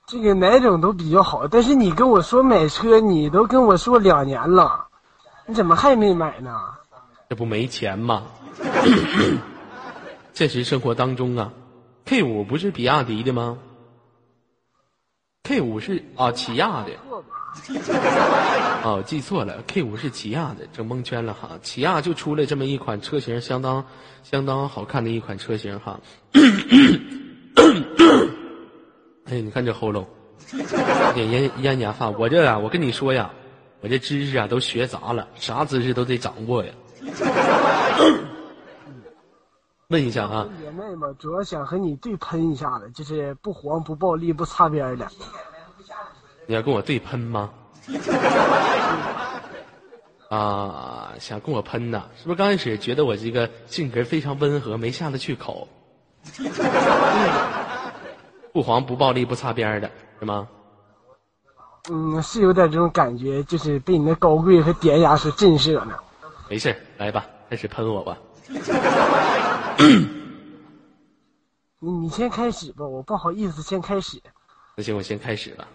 [0.08, 4.88] 这个哪种都比较好，但是你跟我说买车，你都跟我说两年了，
[5.46, 6.58] 你怎么还没买呢？
[7.30, 8.24] 这不没钱吗？
[10.34, 11.52] 现实生活当中啊
[12.06, 13.58] ，K 五不是比亚迪的吗
[15.44, 16.92] ？K 五是啊，起亚的。
[18.84, 21.52] 哦，记错了，K 五是起亚的，整蒙圈了哈。
[21.62, 23.86] 起亚就出了这么一款车型，相当
[24.24, 26.00] 相当好看的一款车型哈。
[29.26, 30.06] 哎，你看这喉咙，
[31.13, 32.10] 点咽咽牙发。
[32.10, 33.32] 我这啊，我跟你说呀，
[33.82, 36.74] 我这知识啊都学杂了，啥知识都得掌握呀。
[39.89, 45.08] 问一下啊，连麦嘛，主要想和你对喷一下子，就是不黄不暴力不擦边的。
[46.46, 47.52] 你要跟我对喷吗？
[50.30, 52.06] 啊，想跟我喷呐？
[52.18, 55.68] 是不是刚开始觉得我这个性格非常温和，没下得去口？
[58.52, 60.48] 不黄不暴力不擦边的是吗？
[61.90, 65.98] 嗯，是有点这种感觉，就是被你那高贵和典雅所震慑呢。
[66.50, 68.18] 没事儿来吧，开始喷我吧。
[71.80, 74.20] 你你先开始吧，我不好意思先开始。
[74.76, 75.68] 那行，我先开始了。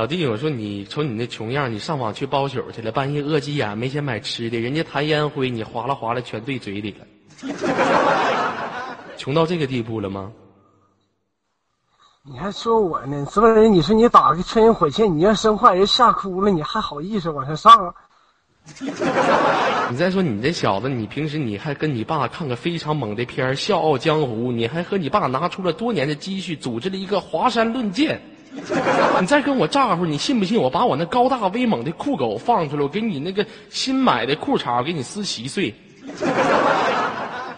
[0.00, 7.06] 老弟，我说你瞅你那穷样，你上网去包宿去了，半夜饿急眼没钱买吃的，人家弹烟灰，你哗啦哗啦全兑嘴里了，
[9.18, 10.32] 穷到这个地步了吗？
[12.22, 13.26] 你还说我呢？
[13.26, 17.92] 所有人，你说你打个穿越火线，你要生坏人吓哭了，你还好意思往上上啊？
[19.90, 28.18] 你再说你这小子，你平时你还跟你爸看个非常猛的片儿《笑傲江湖》，你还和你爸拿出了多年的积蓄，组织了一个华山论剑。
[29.20, 35.72] 你再跟我咋呼，你信不信我把我那高大威猛的酷狗放出来，我给你那个新买的裤衩，我给你撕稀碎。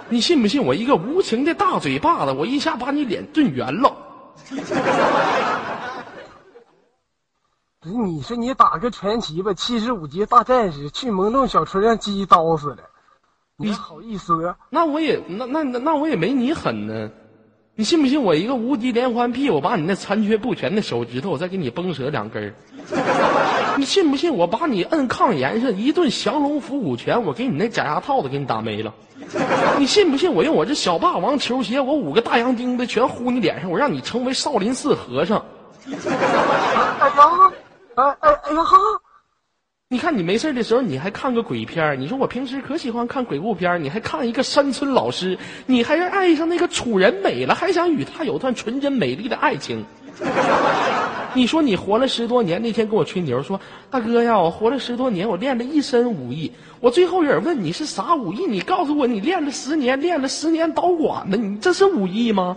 [0.09, 3.91] 你信不信我一个无情的大嘴巴子，我一下把你脸炖圆了？
[7.81, 12.85] 不是你说你打个传奇吧，七十五级大战士去萌动小村让鸡刀死了，
[13.57, 14.55] 你好意思？
[14.69, 17.11] 那我也那那那那我也没你狠呢。
[17.75, 22.53] 你信不信我一个无敌连环劈，我把你那残缺不全的手指头，我再给你崩折两根儿？
[23.79, 28.93] 你信不信我把你摁炕沿上一顿降龙伏虎拳，我给你那假牙套子给你打没了？
[29.79, 35.43] 你信不信我用我这小霸王球鞋，我五个大洋钉子全呼你脸上，我让你成为少林寺和尚？
[35.87, 37.53] 哎呀，
[37.95, 38.77] 哎哎哎呀哈！
[39.93, 49.85] 你看你没事的时候，你还看个鬼片你说我平时可喜欢看鬼故片你还看一个山村老师，你还是爱上那个楚人美了，还想与他有段纯真美丽的爱情。
[51.35, 56.51] 你说你活了十多年，那天跟我吹牛说，大哥呀，我活了十多年，我练了一身武艺。
[56.81, 62.57] 我最后有人问你是啥武艺，你告诉我你练了十年，练了十年导管呢，你这是武艺吗？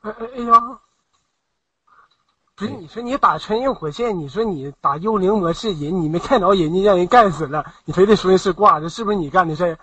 [0.00, 0.80] 哎哎哎呀！
[2.60, 9.78] 不是你说你打穿越火线，你说你打幽灵模式人，你没看着人家让人干死了，你非得说人是挂，这是不是你干的事儿？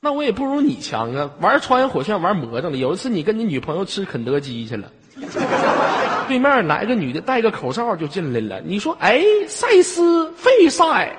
[0.00, 1.30] 那我也不如你强啊！
[1.40, 2.76] 玩穿越火线玩魔怔了。
[2.76, 4.90] 有一次你跟你女朋友吃肯德基去了，
[6.28, 8.60] 对面来个女的戴个口罩就进来了。
[8.66, 11.16] 你说哎，赛斯费赛，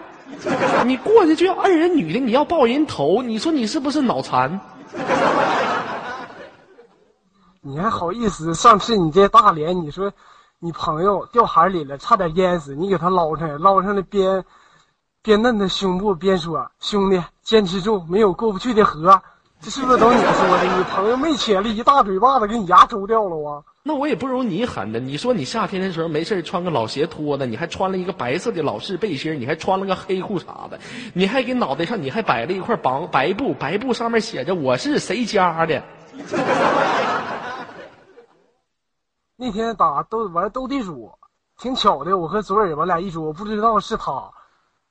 [0.85, 4.59] 你过去就要摁人女的，你要爆人头，你说你是不是脑残？
[7.63, 8.53] 你还好意思？
[8.53, 10.11] 上次你这大连，你说
[10.63, 14.45] 你朋友掉海里了，差点淹死，你给他捞上来，捞上来边
[15.23, 19.19] 边摁他胸部边说：“兄弟，坚持住，没有过不去的河。”
[19.59, 20.77] 这是不是都你说的？
[20.77, 23.63] 你朋友没切了一大嘴巴子，给你牙抽掉了啊！
[23.81, 24.99] 那我也不如你狠呢。
[24.99, 30.79] 你说你夏天的时候没事穿个老鞋拖子，你还穿了一个白色的老式背心，你还穿了个黑裤衩子，
[31.15, 35.81] 你还给脑袋上你还摆了一块绑白布，白布上面写着我是谁家的。
[39.41, 41.17] 那天打斗玩斗地主，
[41.57, 44.31] 挺巧的，我和左耳我俩一桌，我不知道是他，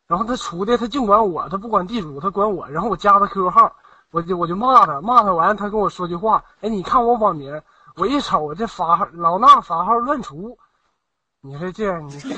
[0.08, 3.72] 然后他出的他净管我，他不管地主，他管我，然后我加他 QQ 号，
[4.10, 7.62] 我就我就骂他，骂他完他跟我说句话，哎，你看我网名，
[7.94, 10.58] 我一瞅这法号老衲法号乱除，
[11.42, 12.28] 你说这你这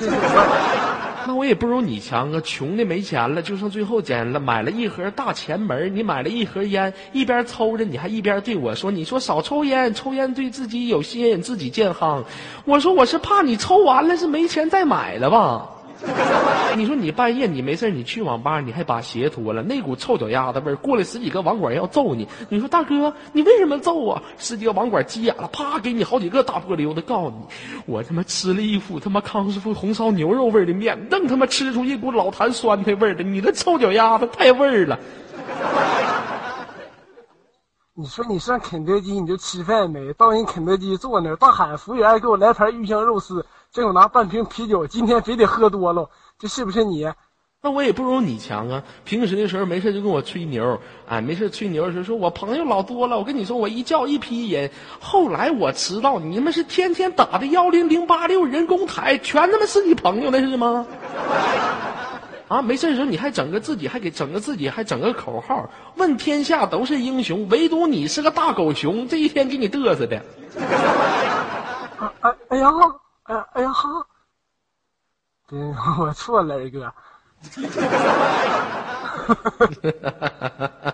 [1.25, 2.41] 那我也不如你强啊！
[2.43, 12.23] 穷的没钱了，就剩最后钱了，买了一盒大前门，你买了一盒烟，一边抽着，你还一边对我说：“你说少抽烟，抽烟对自己有吸引，自己健康。”
[12.65, 15.69] 我说我是怕你抽完了是没钱再买了吧？
[16.75, 22.27] 你说你半夜你没事你去网吧，你还把鞋脱了，那股臭脚丫子味儿，过来十几个网管要揍你。
[22.49, 24.21] 你说大哥，你为什么揍啊？
[24.37, 27.45] 十几个网管急眼了，啪给你好几个大玻璃，我都告诉你，
[27.85, 34.99] 我他妈吃了一副他妈康师傅红烧牛肉味的面，愣他妈吃出一股老坛酸菜味儿的，你这臭脚丫子太味儿了。
[37.95, 40.11] 你说你上肯德基你就吃饭没？
[40.13, 47.11] 到人肯德基坐那儿，大喊服务员给我来盘鱼香肉丝，这我拿半瓶啤酒，今天非得喝多了，这是不是你？
[47.63, 48.83] 那我也不如你强啊！
[49.03, 53.17] 平时的时候没事就跟我吹牛，哎，没事吹牛的时候说我朋友老多了。
[53.17, 54.69] 我跟你说，我一叫一批人。
[54.99, 60.85] 后来我知道你们是天天打的幺零零八六人工台，全他妈是你朋友那是吗？
[62.49, 69.07] 啊，没事的时候你还整个自己，还给整个自己，还整个口号，问天下都是英雄，唯独你是个大狗熊。
[69.07, 70.17] 这一天给你嘚瑟的。
[71.97, 72.69] 啊哎哎呀，
[73.23, 74.05] 哎哎呀哈！
[75.47, 75.57] 对，
[75.97, 76.93] 我错了，二哥。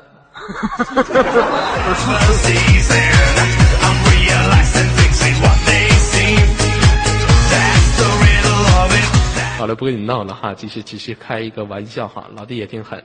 [9.57, 13.03] 好了，不跟你闹了哈，只是只是开一个玩笑哈，老弟也挺狠。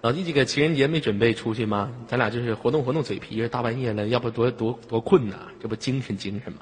[0.00, 1.90] 老弟，这个情人节没准备出去吗？
[2.06, 6.60] 咱俩就是活动活动嘴皮，大半夜了，要不多多多困呐，这不精神精神吗？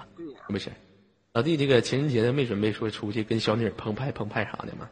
[0.49, 0.71] 对呀是不是？
[1.35, 4.89] 老弟，这个情人节的没准备说出去跟小女儿澎湃澎湃啥的吗？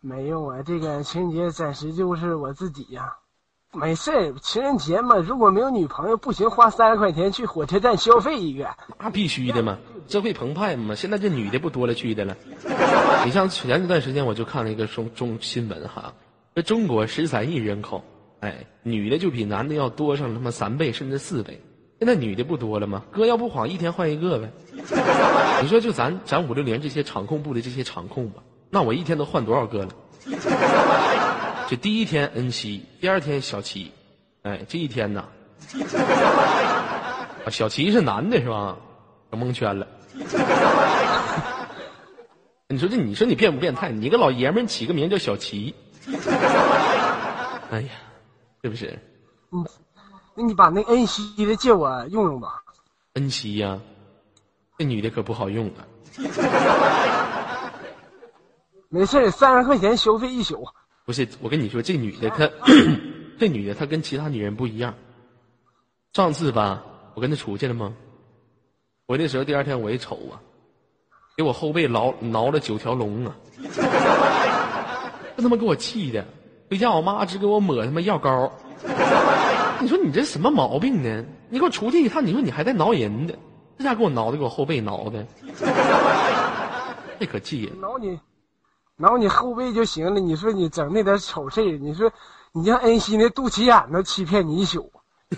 [0.00, 3.16] 没有啊，这个情人节暂时就是我自己呀、
[3.72, 8.68] 没事儿，情人节嘛，如果没有女朋友，不行，花三十块钱去火车站消费一个。
[8.98, 10.94] 那必须的嘛，这会澎湃嘛。
[10.94, 12.36] 现在这女的不多了去的了。
[13.24, 16.12] 你像前一段时间我就看了一个中中新闻哈，
[16.54, 18.04] 这中国十三亿人口，
[18.40, 21.62] 哎，女的就比男的要多上他妈三倍甚至四倍。
[21.98, 23.04] 现在女的不多了吗？
[23.10, 24.50] 哥要不晃一天换一个呗。
[25.62, 29.88] 你说就咱咱五六零这些场控部的这些场控吧，那我一天都换多少个了？
[31.68, 33.90] 这第一天恩熙，第二天小齐，
[34.42, 35.24] 哎，这一天呐，
[37.46, 38.76] 啊，小齐是男的是吧？
[39.30, 39.86] 我蒙圈了。
[42.68, 43.90] 你说这，你说你变不变态？
[43.90, 45.74] 你个老爷们起个名叫小齐，
[47.70, 47.90] 哎呀，
[48.62, 48.98] 是不是？
[49.52, 49.64] 嗯
[50.36, 52.62] 那你把那恩熙的借我用用吧。
[53.14, 53.78] 恩熙呀、
[54.76, 55.86] 这女的可不好用啊。
[58.88, 60.66] 没事，三十块钱消费一宿。
[61.04, 62.48] 不是，我跟你说，这女的她，
[63.38, 64.94] 这女的她跟其他女人不一样。
[66.12, 66.82] 上次吧，
[67.14, 67.94] 我跟她出去了吗？
[69.06, 70.40] 回来的时候，第二天我一瞅啊，
[71.36, 73.36] 给我后背挠挠了九条龙啊！
[75.36, 76.24] 这他妈给我气的，
[76.70, 78.50] 回家我妈只给我抹他妈药膏。
[79.80, 81.24] 你说你这什么毛病呢？
[81.48, 83.34] 你给我出去一趟，你说你还在挠人的，
[83.78, 85.26] 这家给我挠的，给我后背挠的，
[87.18, 87.80] 这可气人。
[87.80, 88.18] 挠你，
[88.96, 90.20] 挠你后背就行了。
[90.20, 92.10] 你说你整那点丑事，你说
[92.52, 94.90] 你让恩熙那肚脐眼子欺骗你一宿。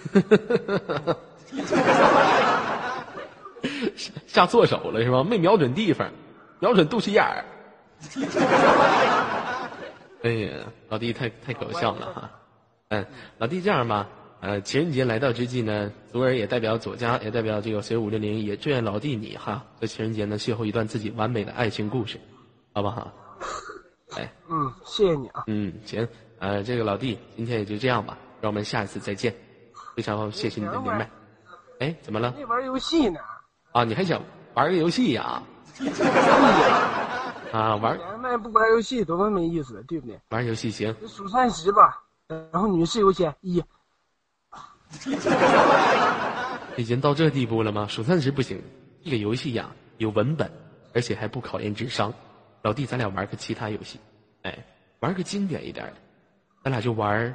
[4.27, 5.25] 下错手了是吧？
[5.25, 6.11] 没瞄准地方，
[6.61, 7.45] 瞄准肚脐眼儿。
[10.23, 10.51] 哎呀，
[10.89, 12.31] 老弟太太搞笑了哈。
[12.89, 13.05] 嗯，
[13.39, 14.07] 老弟这样吧，
[14.47, 22.21] 呃，情人节来到之际呢，左耳也代表左家，也代表这个随五六零，也祝愿老弟你哈，在情人节呢邂逅一段自己完美的爱情故事，
[22.73, 23.13] 好不好？
[24.17, 25.43] 哎， 嗯，谢谢你啊。
[25.49, 26.07] 嗯，行，
[26.39, 29.35] 呃，这个老弟今天也就这样吧，让我们下一次再见。
[29.97, 31.11] 非常谢谢你的连麦。
[31.81, 32.33] 哎，怎么了？
[32.37, 33.19] 没玩游戏呢？
[33.73, 34.23] 啊，你还想
[34.55, 35.43] 玩个游戏呀、
[37.53, 37.75] 啊？
[37.83, 40.21] 玩连麦不玩游戏多么没意思，对不对？
[40.29, 42.01] 玩游戏行，数三十吧，
[42.53, 43.61] 然后女士优先一。
[46.77, 47.87] 已经到这地步了吗？
[47.89, 48.63] 数三十不行，
[49.05, 50.51] 这个游戏呀有文本，
[50.95, 52.13] 而且还不考验智商。
[52.63, 53.99] 老弟，咱俩玩个其他游戏，
[54.43, 54.59] 哎，
[55.01, 55.93] 玩个经典一点的，
[56.65, 57.35] 咱俩就玩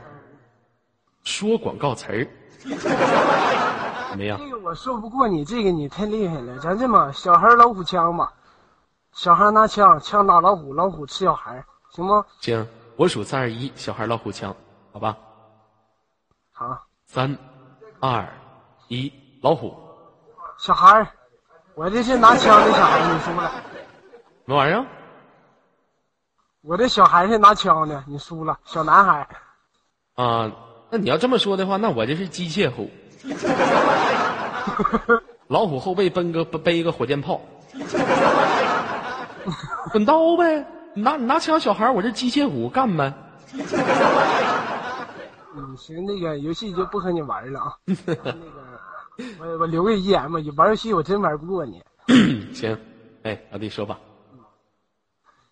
[1.23, 2.27] 说广告词儿，
[4.11, 4.37] 怎么样？
[4.37, 6.59] 这个我说不过你，这个你太厉害了。
[6.59, 8.33] 咱这么小孩老虎枪吧，
[9.13, 12.25] 小孩拿枪，枪打老虎，老虎吃小孩，行吗？
[12.41, 14.55] 行，我数三二一，小孩老虎枪，
[14.91, 15.17] 好吧？
[16.51, 17.35] 好，三、
[18.03, 18.27] 二、
[18.87, 19.77] 一，老虎，
[20.57, 21.07] 小孩，
[21.75, 23.51] 我这是拿枪的小孩，你输了。
[24.43, 24.83] 什么玩意儿？
[26.63, 28.57] 我这小孩是拿枪的，你输了。
[28.65, 29.27] 小男孩，
[30.15, 30.51] 啊，
[30.89, 32.89] 那你要这么说的话，那我这是机械虎。
[35.45, 37.39] 老虎后背奔个背一个火箭炮，
[39.93, 40.65] 滚刀呗！
[40.95, 43.13] 拿拿枪，小孩，我这机械虎干呗。
[45.55, 47.77] 嗯，行，那个游戏就不和你玩了啊。
[47.85, 48.79] 那个，
[49.39, 51.83] 我我留个遗言吧，玩游戏我真玩不过你。
[52.53, 52.77] 行，
[53.23, 53.99] 哎，老弟说吧。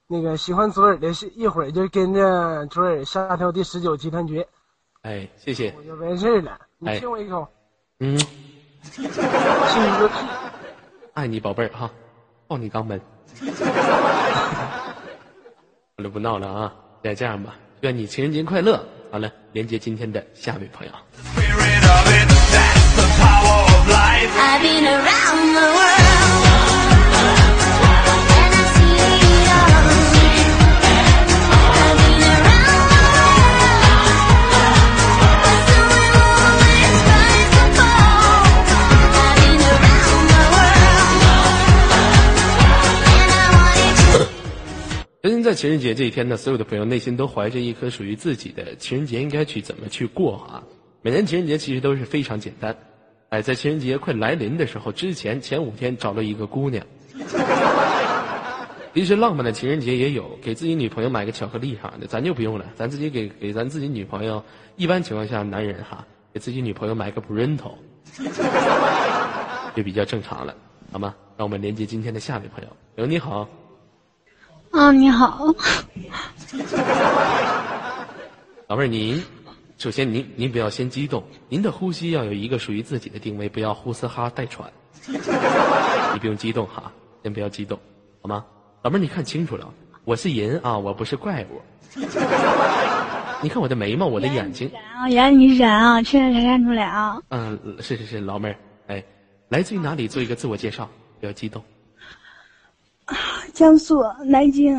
[0.07, 4.43] 那个喜欢左耳的，是一会儿就跟着左耳下跳第十九集团局，
[5.01, 5.73] 哎，谢谢。
[5.77, 6.59] 我就完事儿了。
[6.79, 7.47] 你哎亲我一口，
[7.99, 8.17] 嗯，
[8.81, 9.07] 亲你
[9.99, 10.15] 个屁！
[11.13, 11.91] 爱你宝贝儿哈，
[12.47, 12.99] 抱你肛门。
[15.97, 16.73] 我就，不闹了啊！
[17.03, 18.83] 再这样吧，愿你情人节快乐。
[19.11, 20.93] 好了，连接今天的下一位朋友。
[24.41, 26.08] I've been around the world.
[45.49, 50.61] 在情人节这一天呢，所有的朋友内心都怀着一颗属于自己的情人节应该去怎么去过啊？
[51.01, 52.77] 每年情人节其实都是非常简单，
[53.29, 56.85] 哎，在情人节快来临的时候，之前前五天找了一个姑娘。
[58.93, 64.43] 其实浪漫的情人节也有，给自己女朋友买个巧克力啥的，咱就不用了，咱自己给给咱自己女朋友，
[64.75, 67.71] 一般情况下男人哈，给自己女朋友买个 Brento，
[69.75, 70.53] 就比较正常了，
[70.91, 71.15] 好吗？
[71.37, 73.49] 让我们连接今天的下一位朋友，朋友你好。
[74.71, 75.53] 啊，你好，
[78.67, 79.23] 老妹儿，您
[79.77, 84.71] 首先您您不要先激动，您的呼吸要有一个属于自己的定位，不要呼嘶哈带喘。
[86.13, 86.91] 你不用激动哈，
[87.23, 87.79] 先不要激动，
[88.21, 88.45] 好吗？
[88.83, 89.67] 老妹儿，你看清楚了，
[90.05, 91.61] 我是人啊，我不是怪物。
[93.41, 97.19] 你看我的眉毛，我的眼睛，啊，原来你是人啊，现在才看出来啊。
[97.29, 98.55] 嗯，是是是，老妹儿，
[98.87, 99.03] 哎，
[99.47, 100.07] 来自于哪里？
[100.07, 100.87] 做一个自我介绍，
[101.19, 101.63] 不要激动。
[103.53, 104.75] 江苏南京，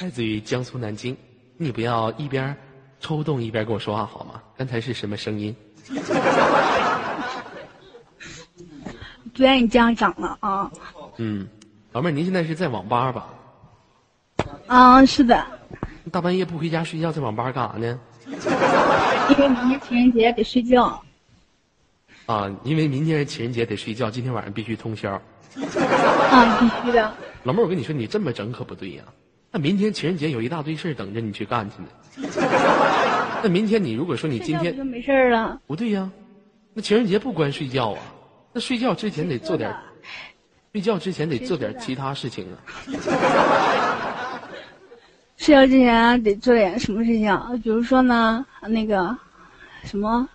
[0.00, 1.16] 来自于江苏南京，
[1.56, 2.56] 你不要一边
[3.00, 4.40] 抽动一边跟我说话好吗？
[4.56, 5.54] 刚才是什么声音？
[9.34, 10.70] 不愿意这样讲了啊。
[11.16, 11.48] 嗯，
[11.92, 13.28] 老妹儿，您现在是在网吧吧？
[14.66, 15.46] 啊，是的，
[16.10, 18.00] 大半夜不回家睡觉，在网吧干啥呢？
[18.26, 21.02] 因为明天情人节得睡觉。
[22.26, 25.10] 啊，因为明天是情人节得睡觉，今天晚上必须通宵。
[25.10, 27.14] 啊，必须的。
[27.44, 29.04] 老妹儿，我跟你说，你这么整可不对呀、
[29.50, 31.88] 那明天情人节有一大堆事儿等着你去干去呢。
[33.42, 35.60] 那明天你如果说你今天就没事儿了？
[35.66, 36.10] 不对呀、
[36.74, 38.02] 那情人节不光睡觉啊，
[38.52, 39.72] 那那睡觉之前得做点，
[40.72, 42.58] 睡觉之前得做点其他事情啊。
[45.36, 47.60] 睡觉之前得做点什么事情？
[47.62, 49.16] 比如说呢，那个
[49.84, 50.28] 什么，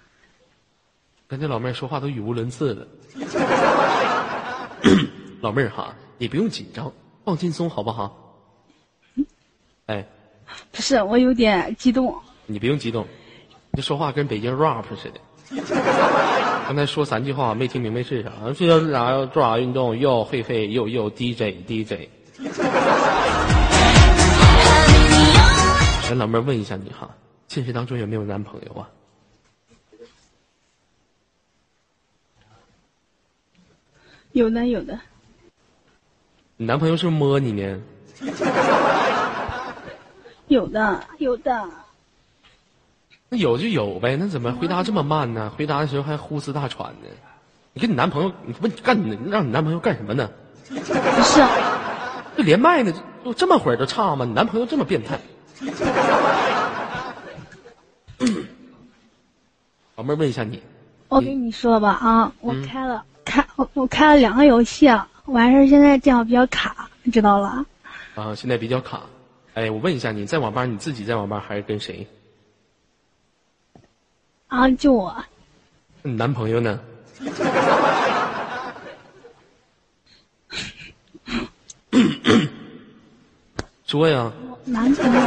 [1.28, 2.88] 跟这老妹儿说话都语无伦次了。
[5.42, 5.94] 老妹儿哈，
[6.24, 6.94] 你不用紧张，
[7.26, 8.40] 放轻松好不好？
[9.88, 10.08] 哎，
[10.72, 12.16] 不是我有点激动。
[12.46, 13.06] 你不用激动，
[13.72, 15.20] 你说话跟北京 rap 似的。
[16.66, 18.32] 刚才说三句话没听明白是啥？
[18.54, 19.12] 睡觉是啥？
[19.12, 20.00] 要做啥运动？
[20.00, 22.08] 又嘿嘿，又又 DJ DJ。
[26.10, 27.14] 哎， 老妹儿问一下你哈，
[27.50, 28.90] 现实当中有没有男朋友啊？
[34.32, 34.98] 有的有的，
[36.64, 37.78] 你男朋友是不是摸你呢？
[40.48, 41.70] 有的有的，
[43.28, 45.52] 那有就有呗，那怎么回答这么慢呢？
[45.58, 47.10] 回答的时候还呼哧大喘呢？
[47.74, 50.30] 你跟你男朋友，你问干你让你男朋友干什么呢？
[50.70, 51.44] 不是
[52.38, 52.94] 这连麦呢，
[53.26, 54.24] 就这么会儿就差吗？
[54.24, 55.20] 你男朋友这么变态？
[59.98, 60.64] 老妹儿问一下你，
[61.10, 67.66] 我跟你说吧啊，我开了、开我我开了两个游戏，啊，完事儿现在电脑比较卡，你知道了？
[68.16, 69.04] 啊，现在比较卡。
[69.54, 72.08] 哎，我问一下你在网吧你自己在网吧还是跟谁？
[74.48, 75.16] 啊，就我
[76.02, 76.80] 你男朋友呢？
[83.86, 84.32] 说呀，
[84.66, 85.22] 男朋友，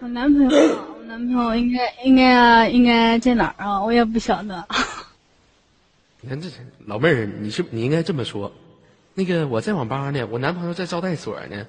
[0.00, 0.50] 我男朋友，
[0.98, 3.80] 我男朋友应该应该应该在哪儿啊？
[3.80, 4.66] 我也不晓得。
[6.28, 6.50] 你看这
[6.84, 8.52] 老妹儿，你是你应该这么说，
[9.14, 11.66] 那个我在网吧呢，我男朋友在招待所呢，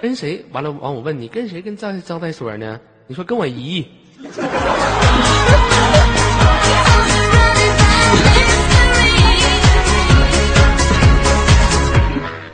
[0.00, 0.46] 跟谁？
[0.52, 2.80] 完了，完我问你跟谁跟在招待所呢？
[3.08, 3.84] 你说跟我姨。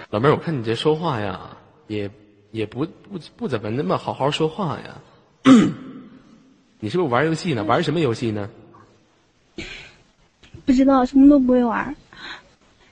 [0.08, 1.50] 老妹儿，我看你这说话呀，
[1.86, 2.10] 也
[2.50, 5.02] 也不不不怎么那么好好说话呀。
[6.80, 7.62] 你是不是玩游戏呢？
[7.62, 8.48] 玩什么游戏呢？
[10.68, 11.96] 不知道什么都不会玩，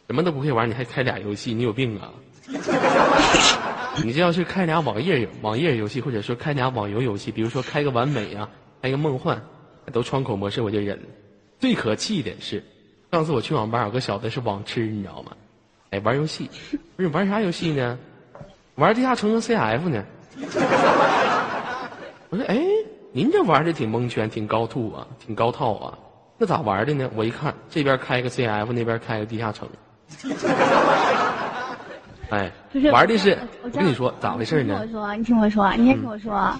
[0.06, 2.10] 什么都不会玩，你还开俩游戏，你有病啊！
[4.02, 8.48] 你这要是开俩网页游网页游戏，或者说开俩网游游戏，比如说开个完美啊，
[8.80, 9.42] 开个梦幻，
[9.92, 11.02] 都窗口模式我就忍了。
[11.58, 12.64] 最可气的是，
[13.12, 15.32] 上次我去网吧有个小子是网痴，你知道吗？
[15.90, 16.48] 哎，玩游戏，
[16.96, 17.98] 不是玩啥游戏呢？
[18.76, 20.02] 玩地下城和 CF 呢？
[22.30, 22.58] 我说，哎，
[23.12, 25.98] 您这玩的挺蒙圈，挺高兔啊，挺高套啊。
[26.38, 27.10] 那咋玩的呢？
[27.14, 29.68] 我一看，这边开个 CF，那边开个地下城。
[32.28, 32.50] 哎，
[32.90, 35.00] 玩的是，我我跟你说咋回事呢你听我？
[35.00, 36.52] 说，你听我说，你先听我说，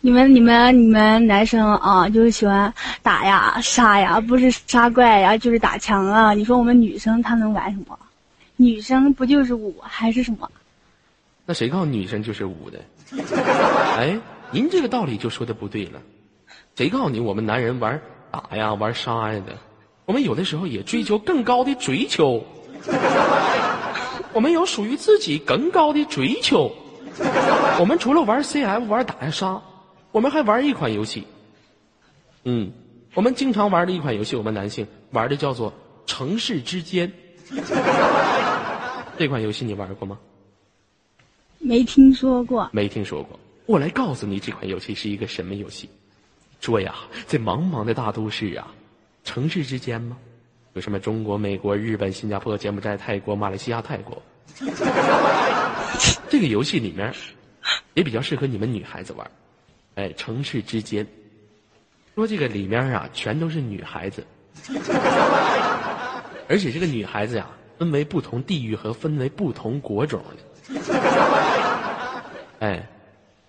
[0.00, 6.32] 你们你们你们男生啊，就是喜欢打呀杀呀，不是杀怪呀，就是打枪啊。
[6.32, 7.98] 你说我们女生她能玩什么？
[8.56, 10.50] 女生不就是武还是什么？
[11.44, 12.80] 那谁告诉女生就是武的？
[13.98, 14.18] 哎，
[14.50, 16.00] 您这个道理就说的不对了。
[16.76, 18.00] 谁告诉你我们男人玩
[18.34, 19.56] 打呀、玩杀呀的？
[20.06, 22.44] 我们有的时候也追求更高的追求，
[24.32, 26.72] 我们有属于自己更高的追求。
[27.78, 29.62] 我们除了玩 CF、玩打呀杀，
[30.10, 31.26] 我们还玩一款游戏。
[32.42, 32.72] 嗯，
[33.14, 35.70] 我们经常玩的一款游戏，我们男性玩的叫做
[36.06, 37.12] 《城市之间》。
[39.16, 40.18] 这款游戏你玩过吗？
[41.60, 42.68] 没听说过。
[42.72, 43.38] 没听说过。
[43.66, 45.88] 我来告诉你，这款游戏是一个什么游戏。
[46.64, 46.94] 说呀，
[47.26, 48.66] 在茫茫的大都市啊，
[49.22, 50.16] 城市之间吗？
[50.72, 54.22] 有什么中国、美国、日本、新加坡、柬埔寨、泰国、马来西亚、泰国。
[56.30, 57.12] 这个游戏里面
[57.92, 59.30] 也比较适合你们女孩子玩。
[59.96, 61.06] 哎，城市之间，
[62.14, 64.26] 说这个里面啊，全都是女孩子，
[66.48, 67.46] 而且这个女孩子呀，
[67.78, 70.80] 分为不同地域和分为不同国种的。
[72.60, 72.82] 哎，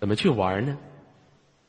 [0.01, 0.77] 怎么去玩呢？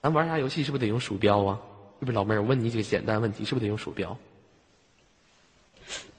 [0.07, 1.59] 咱玩啥游戏是不是得用鼠标啊？
[1.99, 2.41] 是不是老妹儿？
[2.41, 4.17] 我问你几个简单问题，是不是得用鼠标？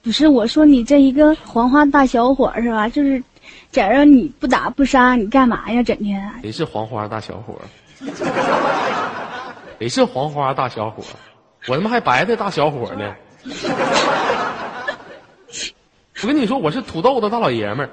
[0.02, 2.86] 不是我说你这一个黄花大小伙儿是吧？
[2.86, 3.24] 就是，
[3.70, 5.82] 假如你不打不杀，你干嘛呀？
[5.82, 7.64] 整天谁是黄花大小伙儿？
[9.78, 11.16] 谁是黄花大小伙儿？
[11.66, 13.16] 我他妈还白的大小伙儿呢！
[16.22, 17.90] 我跟你说，我是土豆的大老爷们儿。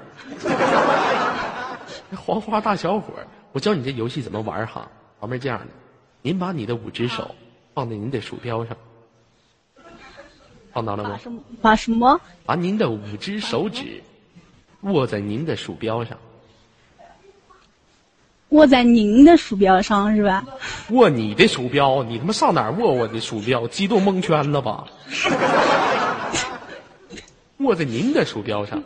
[2.14, 4.86] 黄花大小伙儿，我教你这游戏怎么玩哈。
[5.20, 5.66] 老妹儿这样的，
[6.26, 7.36] 您把你的五只手
[7.72, 8.76] 放在您的鼠标上，
[10.74, 11.20] 放到了吗？
[11.62, 14.02] 把什么把您的五只手指
[14.80, 16.18] 握在您的鼠标上，
[18.48, 20.44] 握在您的鼠标上是吧？
[20.90, 23.64] 握你的鼠标，你他妈上哪儿握我的鼠标？
[23.68, 24.84] 激动蒙圈了吧？
[27.58, 28.82] 握在您的鼠标上，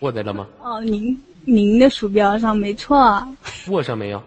[0.00, 0.46] 握在了吗？
[0.62, 3.26] 哦，您您的鼠标上没错，
[3.68, 4.22] 握上没有？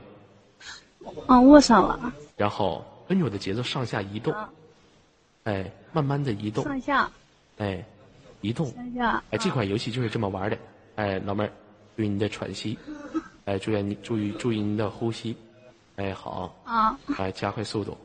[1.28, 2.12] 啊，握上了，
[2.44, 4.36] 然后跟着我的节奏上下移动，
[5.46, 7.10] 哎，慢慢的移动，上下。
[7.58, 7.82] 哎，
[8.42, 10.58] 移动，上下，哎，这款游戏就是这么玩的。
[10.96, 11.52] 哎，老妹儿，
[11.96, 12.78] 注意你的喘息，
[13.46, 15.38] 哎，注意你注意注意您的呼吸，
[15.96, 17.98] 哎，好，啊，哎，加快速度，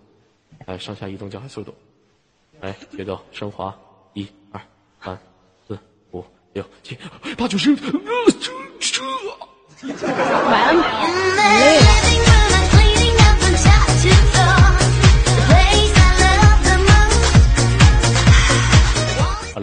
[0.66, 1.74] 哎，上下移动加快速度，
[2.60, 3.76] 哎，节奏升华，
[4.12, 4.60] 一二
[5.00, 5.18] 三
[5.66, 5.76] 四
[6.12, 6.96] 五六七。
[7.36, 7.80] 八九十，呃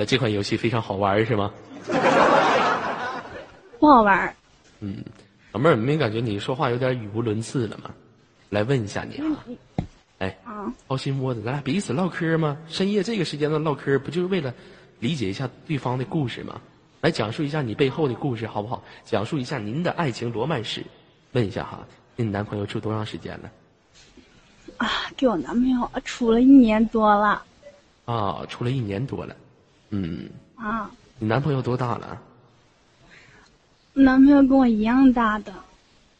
[0.05, 1.51] 这款游戏非常好玩，是吗？
[3.79, 4.35] 不好玩
[4.79, 5.03] 嗯。
[5.51, 7.89] 老妹儿，没感觉你说话有点语无伦次了吗？
[8.49, 9.45] 来问一下你啊，
[10.19, 12.57] 哎，啊，掏心窝子，咱俩彼此唠嗑吗？
[12.67, 14.53] 深夜这个时间段唠嗑，不就是为了
[14.99, 16.59] 理解一下对方的故事吗？
[17.01, 18.83] 来讲述一下你背后的故事，好不好？
[19.05, 20.83] 讲述一下您的爱情罗曼史。
[21.31, 21.85] 问一下哈，
[22.17, 23.49] 跟你男朋友处多长时间了？
[24.77, 27.41] 啊，给我男朋友处了一年多了
[28.03, 29.33] 啊，处了一年多了。
[29.89, 32.21] 嗯，啊，你男朋友多大了？
[33.93, 35.53] 男朋友跟我一样大的，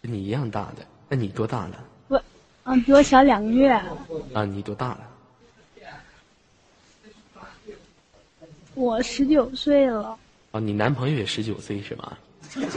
[0.02, 0.86] 跟你一样大的。
[1.10, 1.84] 那你多大了？
[2.08, 2.24] 我，
[2.64, 3.72] 嗯，比我小两个月。
[4.34, 5.00] 啊，你多大了？
[8.74, 10.18] 我十九岁了，
[10.52, 12.18] 啊，你男朋友也十九岁是吧？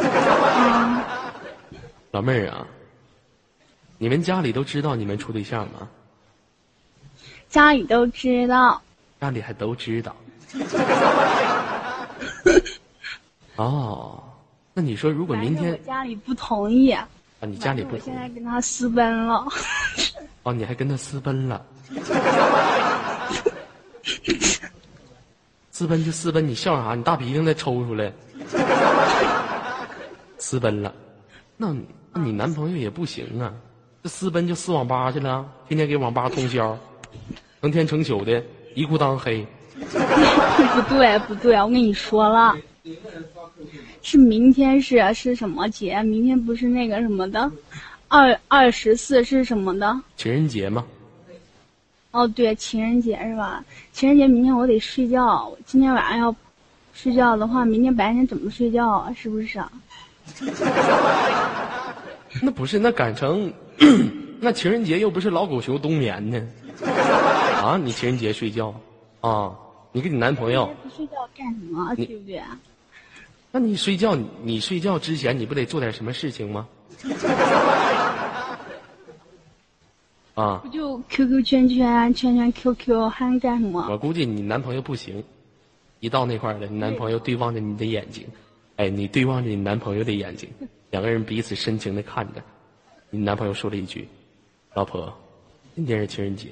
[0.00, 1.34] 啊，
[2.12, 2.66] 老妹儿啊，
[3.98, 5.88] 你们家里都知道你们处对象吗？
[7.48, 8.80] 家里都知道，
[9.20, 10.14] 家里还都知道。
[13.56, 14.22] 哦，
[14.72, 17.08] 那你说如果明天家里不同意，啊，
[17.40, 19.44] 你家里不我现同意在跟他私奔了。
[20.44, 21.64] 哦，你还跟他私奔了？
[25.70, 26.94] 私奔就私奔，你笑啥？
[26.94, 28.12] 你大鼻涕再抽出来。
[30.38, 30.92] 私奔了，
[31.56, 33.52] 那你那你男朋友也不行啊，
[34.02, 36.76] 这私奔就私网吧去了，天天给网吧通宵，
[37.60, 38.42] 成天成宿的，
[38.74, 39.46] 一裤裆黑。
[40.74, 42.56] 不对，不对，我跟你说了，
[44.02, 46.02] 是明天是是什么节？
[46.02, 47.50] 明天不是那个什么的，
[48.08, 50.00] 二二十四是什么的？
[50.16, 50.84] 情人节吗，
[52.10, 53.64] 哦，对，情人节是吧？
[53.92, 56.34] 情人节明天我得睡觉，今天晚上要
[56.92, 59.14] 睡觉的话，明天白天怎么睡觉啊？
[59.16, 59.70] 是不是啊？
[62.42, 63.52] 那不是那赶成，
[64.40, 66.40] 那情人节又不是老狗熊冬眠呢？
[67.62, 68.74] 啊，你情人节睡觉
[69.20, 69.52] 啊？
[69.92, 71.94] 你跟你男朋友，不睡觉干什么？
[71.96, 72.42] 对不对？
[73.50, 76.68] 那你睡觉，你你睡觉之前你不得做点什么事情吗？
[80.34, 83.88] 啊，不就 QQ 圈圈圈圈 QQ 还能干什么？
[83.90, 85.24] 我估计你男朋友不行，
[86.00, 88.24] 一到那块儿了，你男朋友对望着你的眼睛，
[88.76, 90.48] 哎，你对望着你男朋友的眼睛，
[90.90, 92.42] 两个人彼此深情的看着，
[93.10, 94.06] 你男朋友说了一句
[94.74, 95.12] ：“老婆，
[95.74, 96.50] 今天是情人节，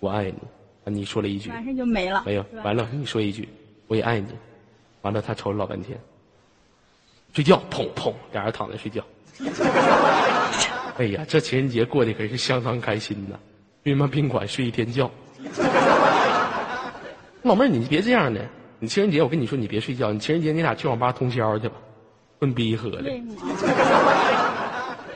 [0.00, 0.38] 我爱你。”
[0.86, 2.22] 啊，你说了一句完事就没了。
[2.24, 3.48] 没有完了你说一句
[3.88, 4.28] 我也爱你，
[5.02, 5.98] 完了他瞅了老半天，
[7.34, 9.04] 睡觉，砰砰，俩人躺着睡觉。
[10.98, 13.36] 哎呀，这情人节过得可是相当开心呐，
[13.84, 15.10] 去他妈宾馆睡一天觉。
[17.42, 18.40] 老妹儿，你别这样的，
[18.78, 21.74] 你情人节我跟你说你别睡觉，你情人节你俩去网吧通宵去吧，
[22.38, 23.10] 混逼喝的。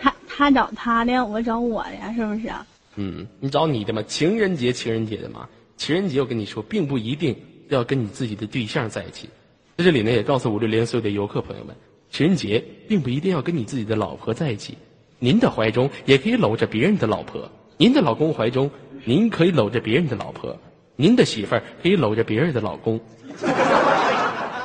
[0.03, 2.51] 他他找他的，我找我的呀，是不是？
[2.97, 5.49] 嗯，你找你的嘛，情人节情人节的嘛，
[5.81, 7.35] 情人节我跟你说，并不一定
[7.71, 9.31] 要跟你自己的对象在一起。
[9.79, 11.75] 在这里呢，也告诉五六零所有的游客朋友们，
[12.11, 14.77] 情人节并不一定要跟你自己的老婆在一起，
[15.19, 18.71] 您的怀中也可以搂着别人的老婆，您的老公怀中，
[19.07, 20.55] 您可以搂着别人的老婆，
[20.97, 23.01] 您的媳妇儿可以搂着别人的老公。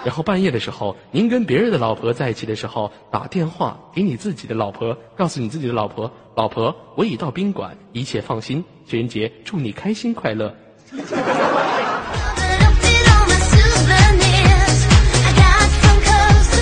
[0.03, 8.61] 然后半夜的时候，您跟别人的老婆在一起的时候，打电话给你自己的老婆，告诉你自己的老婆：“老婆，我已到宾馆，一切放心。
[8.86, 10.53] 情人节祝你开心快乐。
[10.96, 14.78] But I did all my souvenirs.
[15.28, 16.62] I got from coast to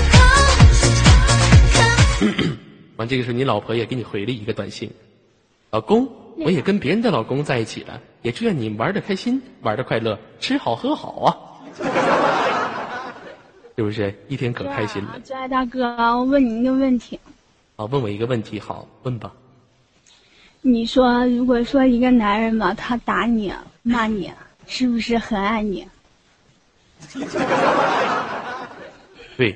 [2.26, 2.58] coast.
[2.98, 4.90] ”完，这个时候你老婆也给你回了一个短信
[5.70, 6.08] ：“老公，
[6.38, 11.38] 我也跟别人的老公在一起了，也祝愿你玩的开心，玩的快乐，吃好喝好啊。
[13.78, 15.20] ”是不是一天可开心了？
[15.24, 17.20] 最爱大哥，我问你一个问题，
[17.76, 19.32] 啊，问我一个问题，好，问吧。
[20.62, 23.52] 你说如果说一个男人吧，他打你
[23.84, 24.32] 骂你，
[24.66, 25.88] 是不是很爱你？
[29.36, 29.54] 对，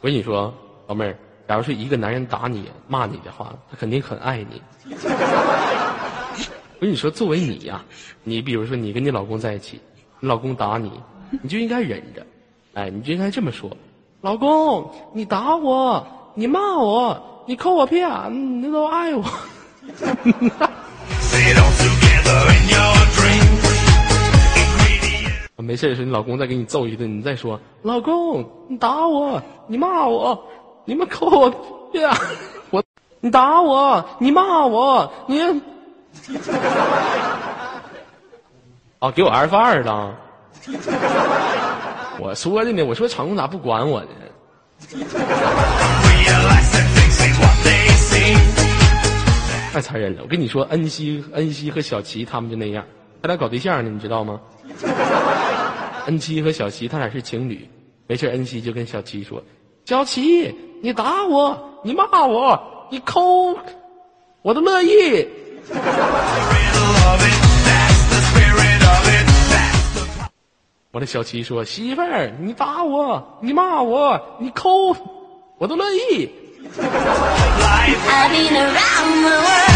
[0.00, 0.52] 我跟你说，
[0.86, 1.16] 老妹儿，
[1.48, 4.60] 假如是一个男人打你、骂你的话，他肯定很爱你。
[4.92, 7.82] 我跟你说，作为你呀、
[8.24, 9.80] 你比如说你跟你老公在一起，
[10.18, 10.92] 你老公打你，
[11.42, 12.26] 你就应该忍着，
[12.74, 13.74] 哎，你就应该这么说：
[14.20, 19.24] 老公，你打我，你骂我，你抠我屁眼，你都爱我。
[22.30, 23.64] Say it all together in your dreams.
[24.54, 25.62] Ingredient.
[25.62, 30.40] 没事的时候，你老公再给你揍一顿，你再说：“老公，你打我，你骂我，
[30.84, 32.08] 你们扣我屁 眼，
[32.70, 32.82] 我，
[33.20, 35.40] 你打我，你骂我，你，
[39.00, 40.14] 啊，给我二发二了。
[42.18, 44.08] 我说的呢，我说场控咋不管我呢？
[49.72, 50.22] 太残忍了！
[50.22, 52.84] 我跟你说，恩熙、恩熙和小琪他们就那样，
[53.22, 54.40] 他俩搞对象呢，你知道吗？
[56.06, 57.68] 恩熙和小琪他俩是情侣，
[58.08, 59.40] 没事，恩熙就跟小琪说
[59.86, 60.52] ：“小琪，
[60.82, 63.56] 你打我，你骂我，你抠，
[64.42, 64.88] 我都乐意。
[64.88, 65.78] Riddle
[67.06, 67.38] of it.
[67.64, 69.26] That's the spirit of it.
[69.52, 70.30] That's the
[70.90, 74.96] ”我的小琪说：“媳妇儿，你打我，你骂我，你抠，
[75.58, 76.28] 我都乐意。
[76.62, 78.06] Life.
[78.08, 79.70] I've been around the world.”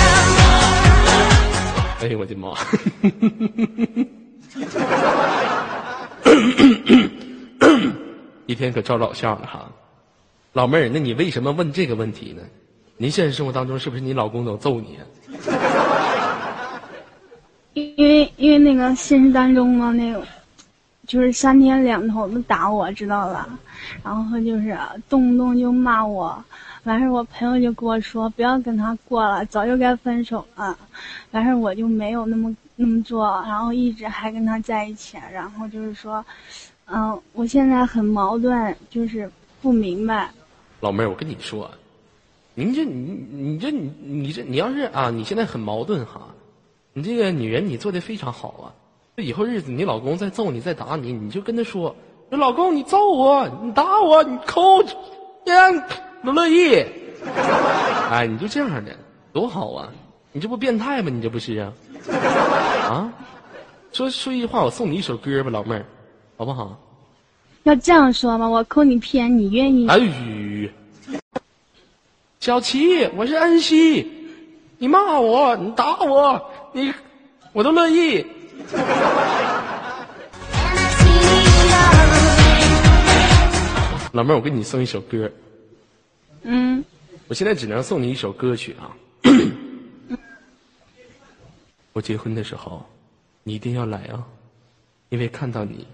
[2.01, 2.55] 哎呦我的妈！
[8.47, 9.71] 一天可招老笑了哈，
[10.53, 12.43] 老妹儿，那你为什么问这个问题呢？
[12.97, 15.03] 您现实生活当中是不是你老公总揍你啊？
[17.73, 20.23] 因为因为那个现实当中嘛，那个
[21.07, 23.49] 就是三天两头的打我，知道吧？
[24.05, 24.79] 然后就是
[25.09, 26.45] 动不动就骂我，
[26.85, 30.77] 完事我朋友就跟我说不要跟他过了，早就该分手了。
[31.31, 35.17] 完事我就没有那么那么做，然后一直还跟他在一起。
[35.33, 36.25] 然后就是说，
[36.87, 39.31] 嗯、我现在很矛盾，就是
[39.63, 40.31] 不明白。
[40.81, 41.71] 老妹儿，我跟你说，
[42.55, 46.21] 您这你你这你你这你要是啊，你现在很矛盾哈，
[46.93, 48.69] 你这个女人你做的非常好啊。
[49.17, 51.97] 这以后日子你老公再揍你再打你，你就跟他说
[52.29, 55.71] ：“说老公你揍我，你打我，你抠，呀，
[56.25, 56.85] 我乐意。”
[58.11, 58.97] 哎，你就这样的，
[59.33, 59.89] 多好啊！
[60.33, 61.11] 你这不变态吗？
[61.11, 61.73] 你这不是啊？
[62.89, 63.13] 啊？
[63.93, 65.85] 说说一句话，我送你一首歌吧，老妹儿，
[66.37, 66.79] 好不好？
[67.63, 68.49] 要这样说吗？
[68.49, 69.89] 我扣你偏，你愿意？
[69.89, 70.69] 哎呦，
[72.41, 74.07] 小琪，我是恩熙，
[74.79, 76.93] 你骂我，你打我，你
[77.53, 78.27] 我都乐意。
[84.13, 85.31] 老妹儿，我给你送一首歌，
[86.45, 86.85] 嗯，
[87.27, 88.97] 我现在只能送你一首歌曲啊。
[91.93, 92.85] 我结婚的时候，
[93.43, 94.25] 你一定要来啊，
[95.09, 95.87] 因为看到你，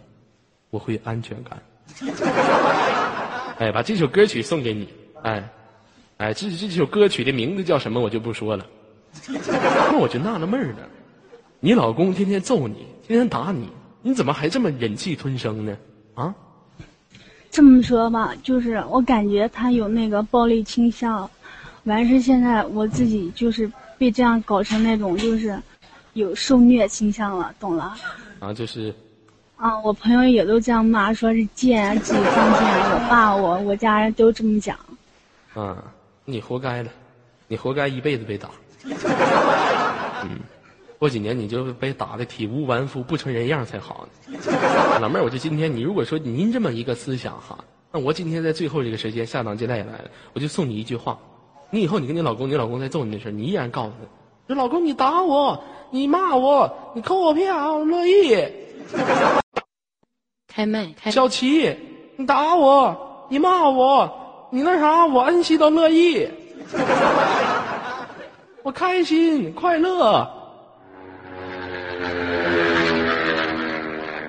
[0.70, 1.62] 我会有安全感。
[3.58, 4.88] 哎，把这首歌曲送给你，
[5.22, 5.48] 哎，
[6.16, 8.66] 哎，这这首歌曲的名字叫什么我就不说了。
[9.28, 10.88] 那我就纳了闷儿了，
[11.60, 13.68] 你老公天天揍你，天天打你，
[14.02, 15.76] 你怎么还这么忍气吞声呢？
[16.14, 16.34] 啊？
[17.50, 21.28] 这么说吧，就是我感觉他有那个暴力倾向，
[21.84, 25.60] 完事现在我自己就是被这样搞成那种就是
[26.12, 27.94] 有受虐倾向了，懂了？
[28.38, 28.94] 啊，就是
[29.56, 34.78] 啊，我朋友也都这样骂，说是贱啊，自己犯贱啊，我爸我我家人都这么讲。
[35.54, 35.76] 啊，
[36.24, 36.90] 你活该了，
[37.48, 38.48] 你活该一辈子被打。
[41.00, 44.10] 嗯，过几年你就被打的体无完肤、不成人样才好呢。
[45.00, 51.18] 老妹儿，我就今天，你如果说您这么一个思想哈，那我今天在最后这个时间下档接待也来了，我就送你一句话：
[51.70, 53.92] 你以后你跟你老公，你老公在揍你的时候，你依然告诉
[54.46, 58.46] 他，说老公你打我，你骂我，你扣我屁眼，我乐意。
[60.48, 61.74] 开麦，开小琪，
[62.16, 66.28] 你打我，你骂我，你那啥，我恩熙都乐意，
[68.62, 70.36] 我开心快乐。
[72.02, 74.20] I've been around the world.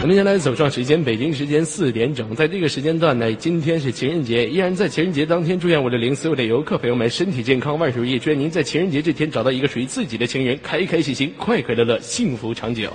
[0.00, 12.90] 我们先来走上时间，北京时间四点整，在这个时间段呢，今天是情人节，依然在情人节当天，祝愿我的零所有的游客朋友们身体健康，万事如意，祝愿您在情人节这天找到一个属于自己的情人，开开心心，快快乐乐，幸福长久。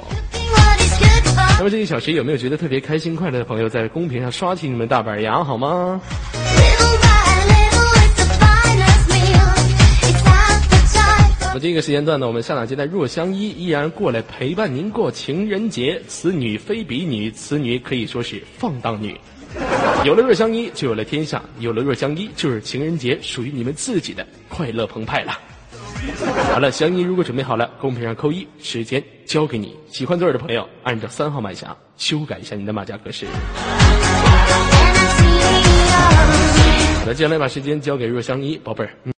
[1.60, 6.02] 那么这一小时有没有觉得特别开心快乐的朋友，在公屏上刷起你们大板牙好吗？
[11.52, 16.00] 那这个时间段呢，我们下档接待若相依依然过来陪伴您过情人节。
[16.08, 19.20] 此女非彼女，此女可以说是放荡女。
[20.06, 25.40] 有了若相依，就有了天下；有了若相依，就是情人节属于你们自己的快乐澎湃了。
[26.54, 29.76] 好了，香依如果准备好了，公屏上扣一，时间交给你。
[29.92, 33.26] 喜欢左耳的朋友，按照三号马甲修改一下你的马甲格式。
[37.08, 38.92] 那，接下来把时间交给若香依，宝贝儿。
[39.04, 39.12] 嗯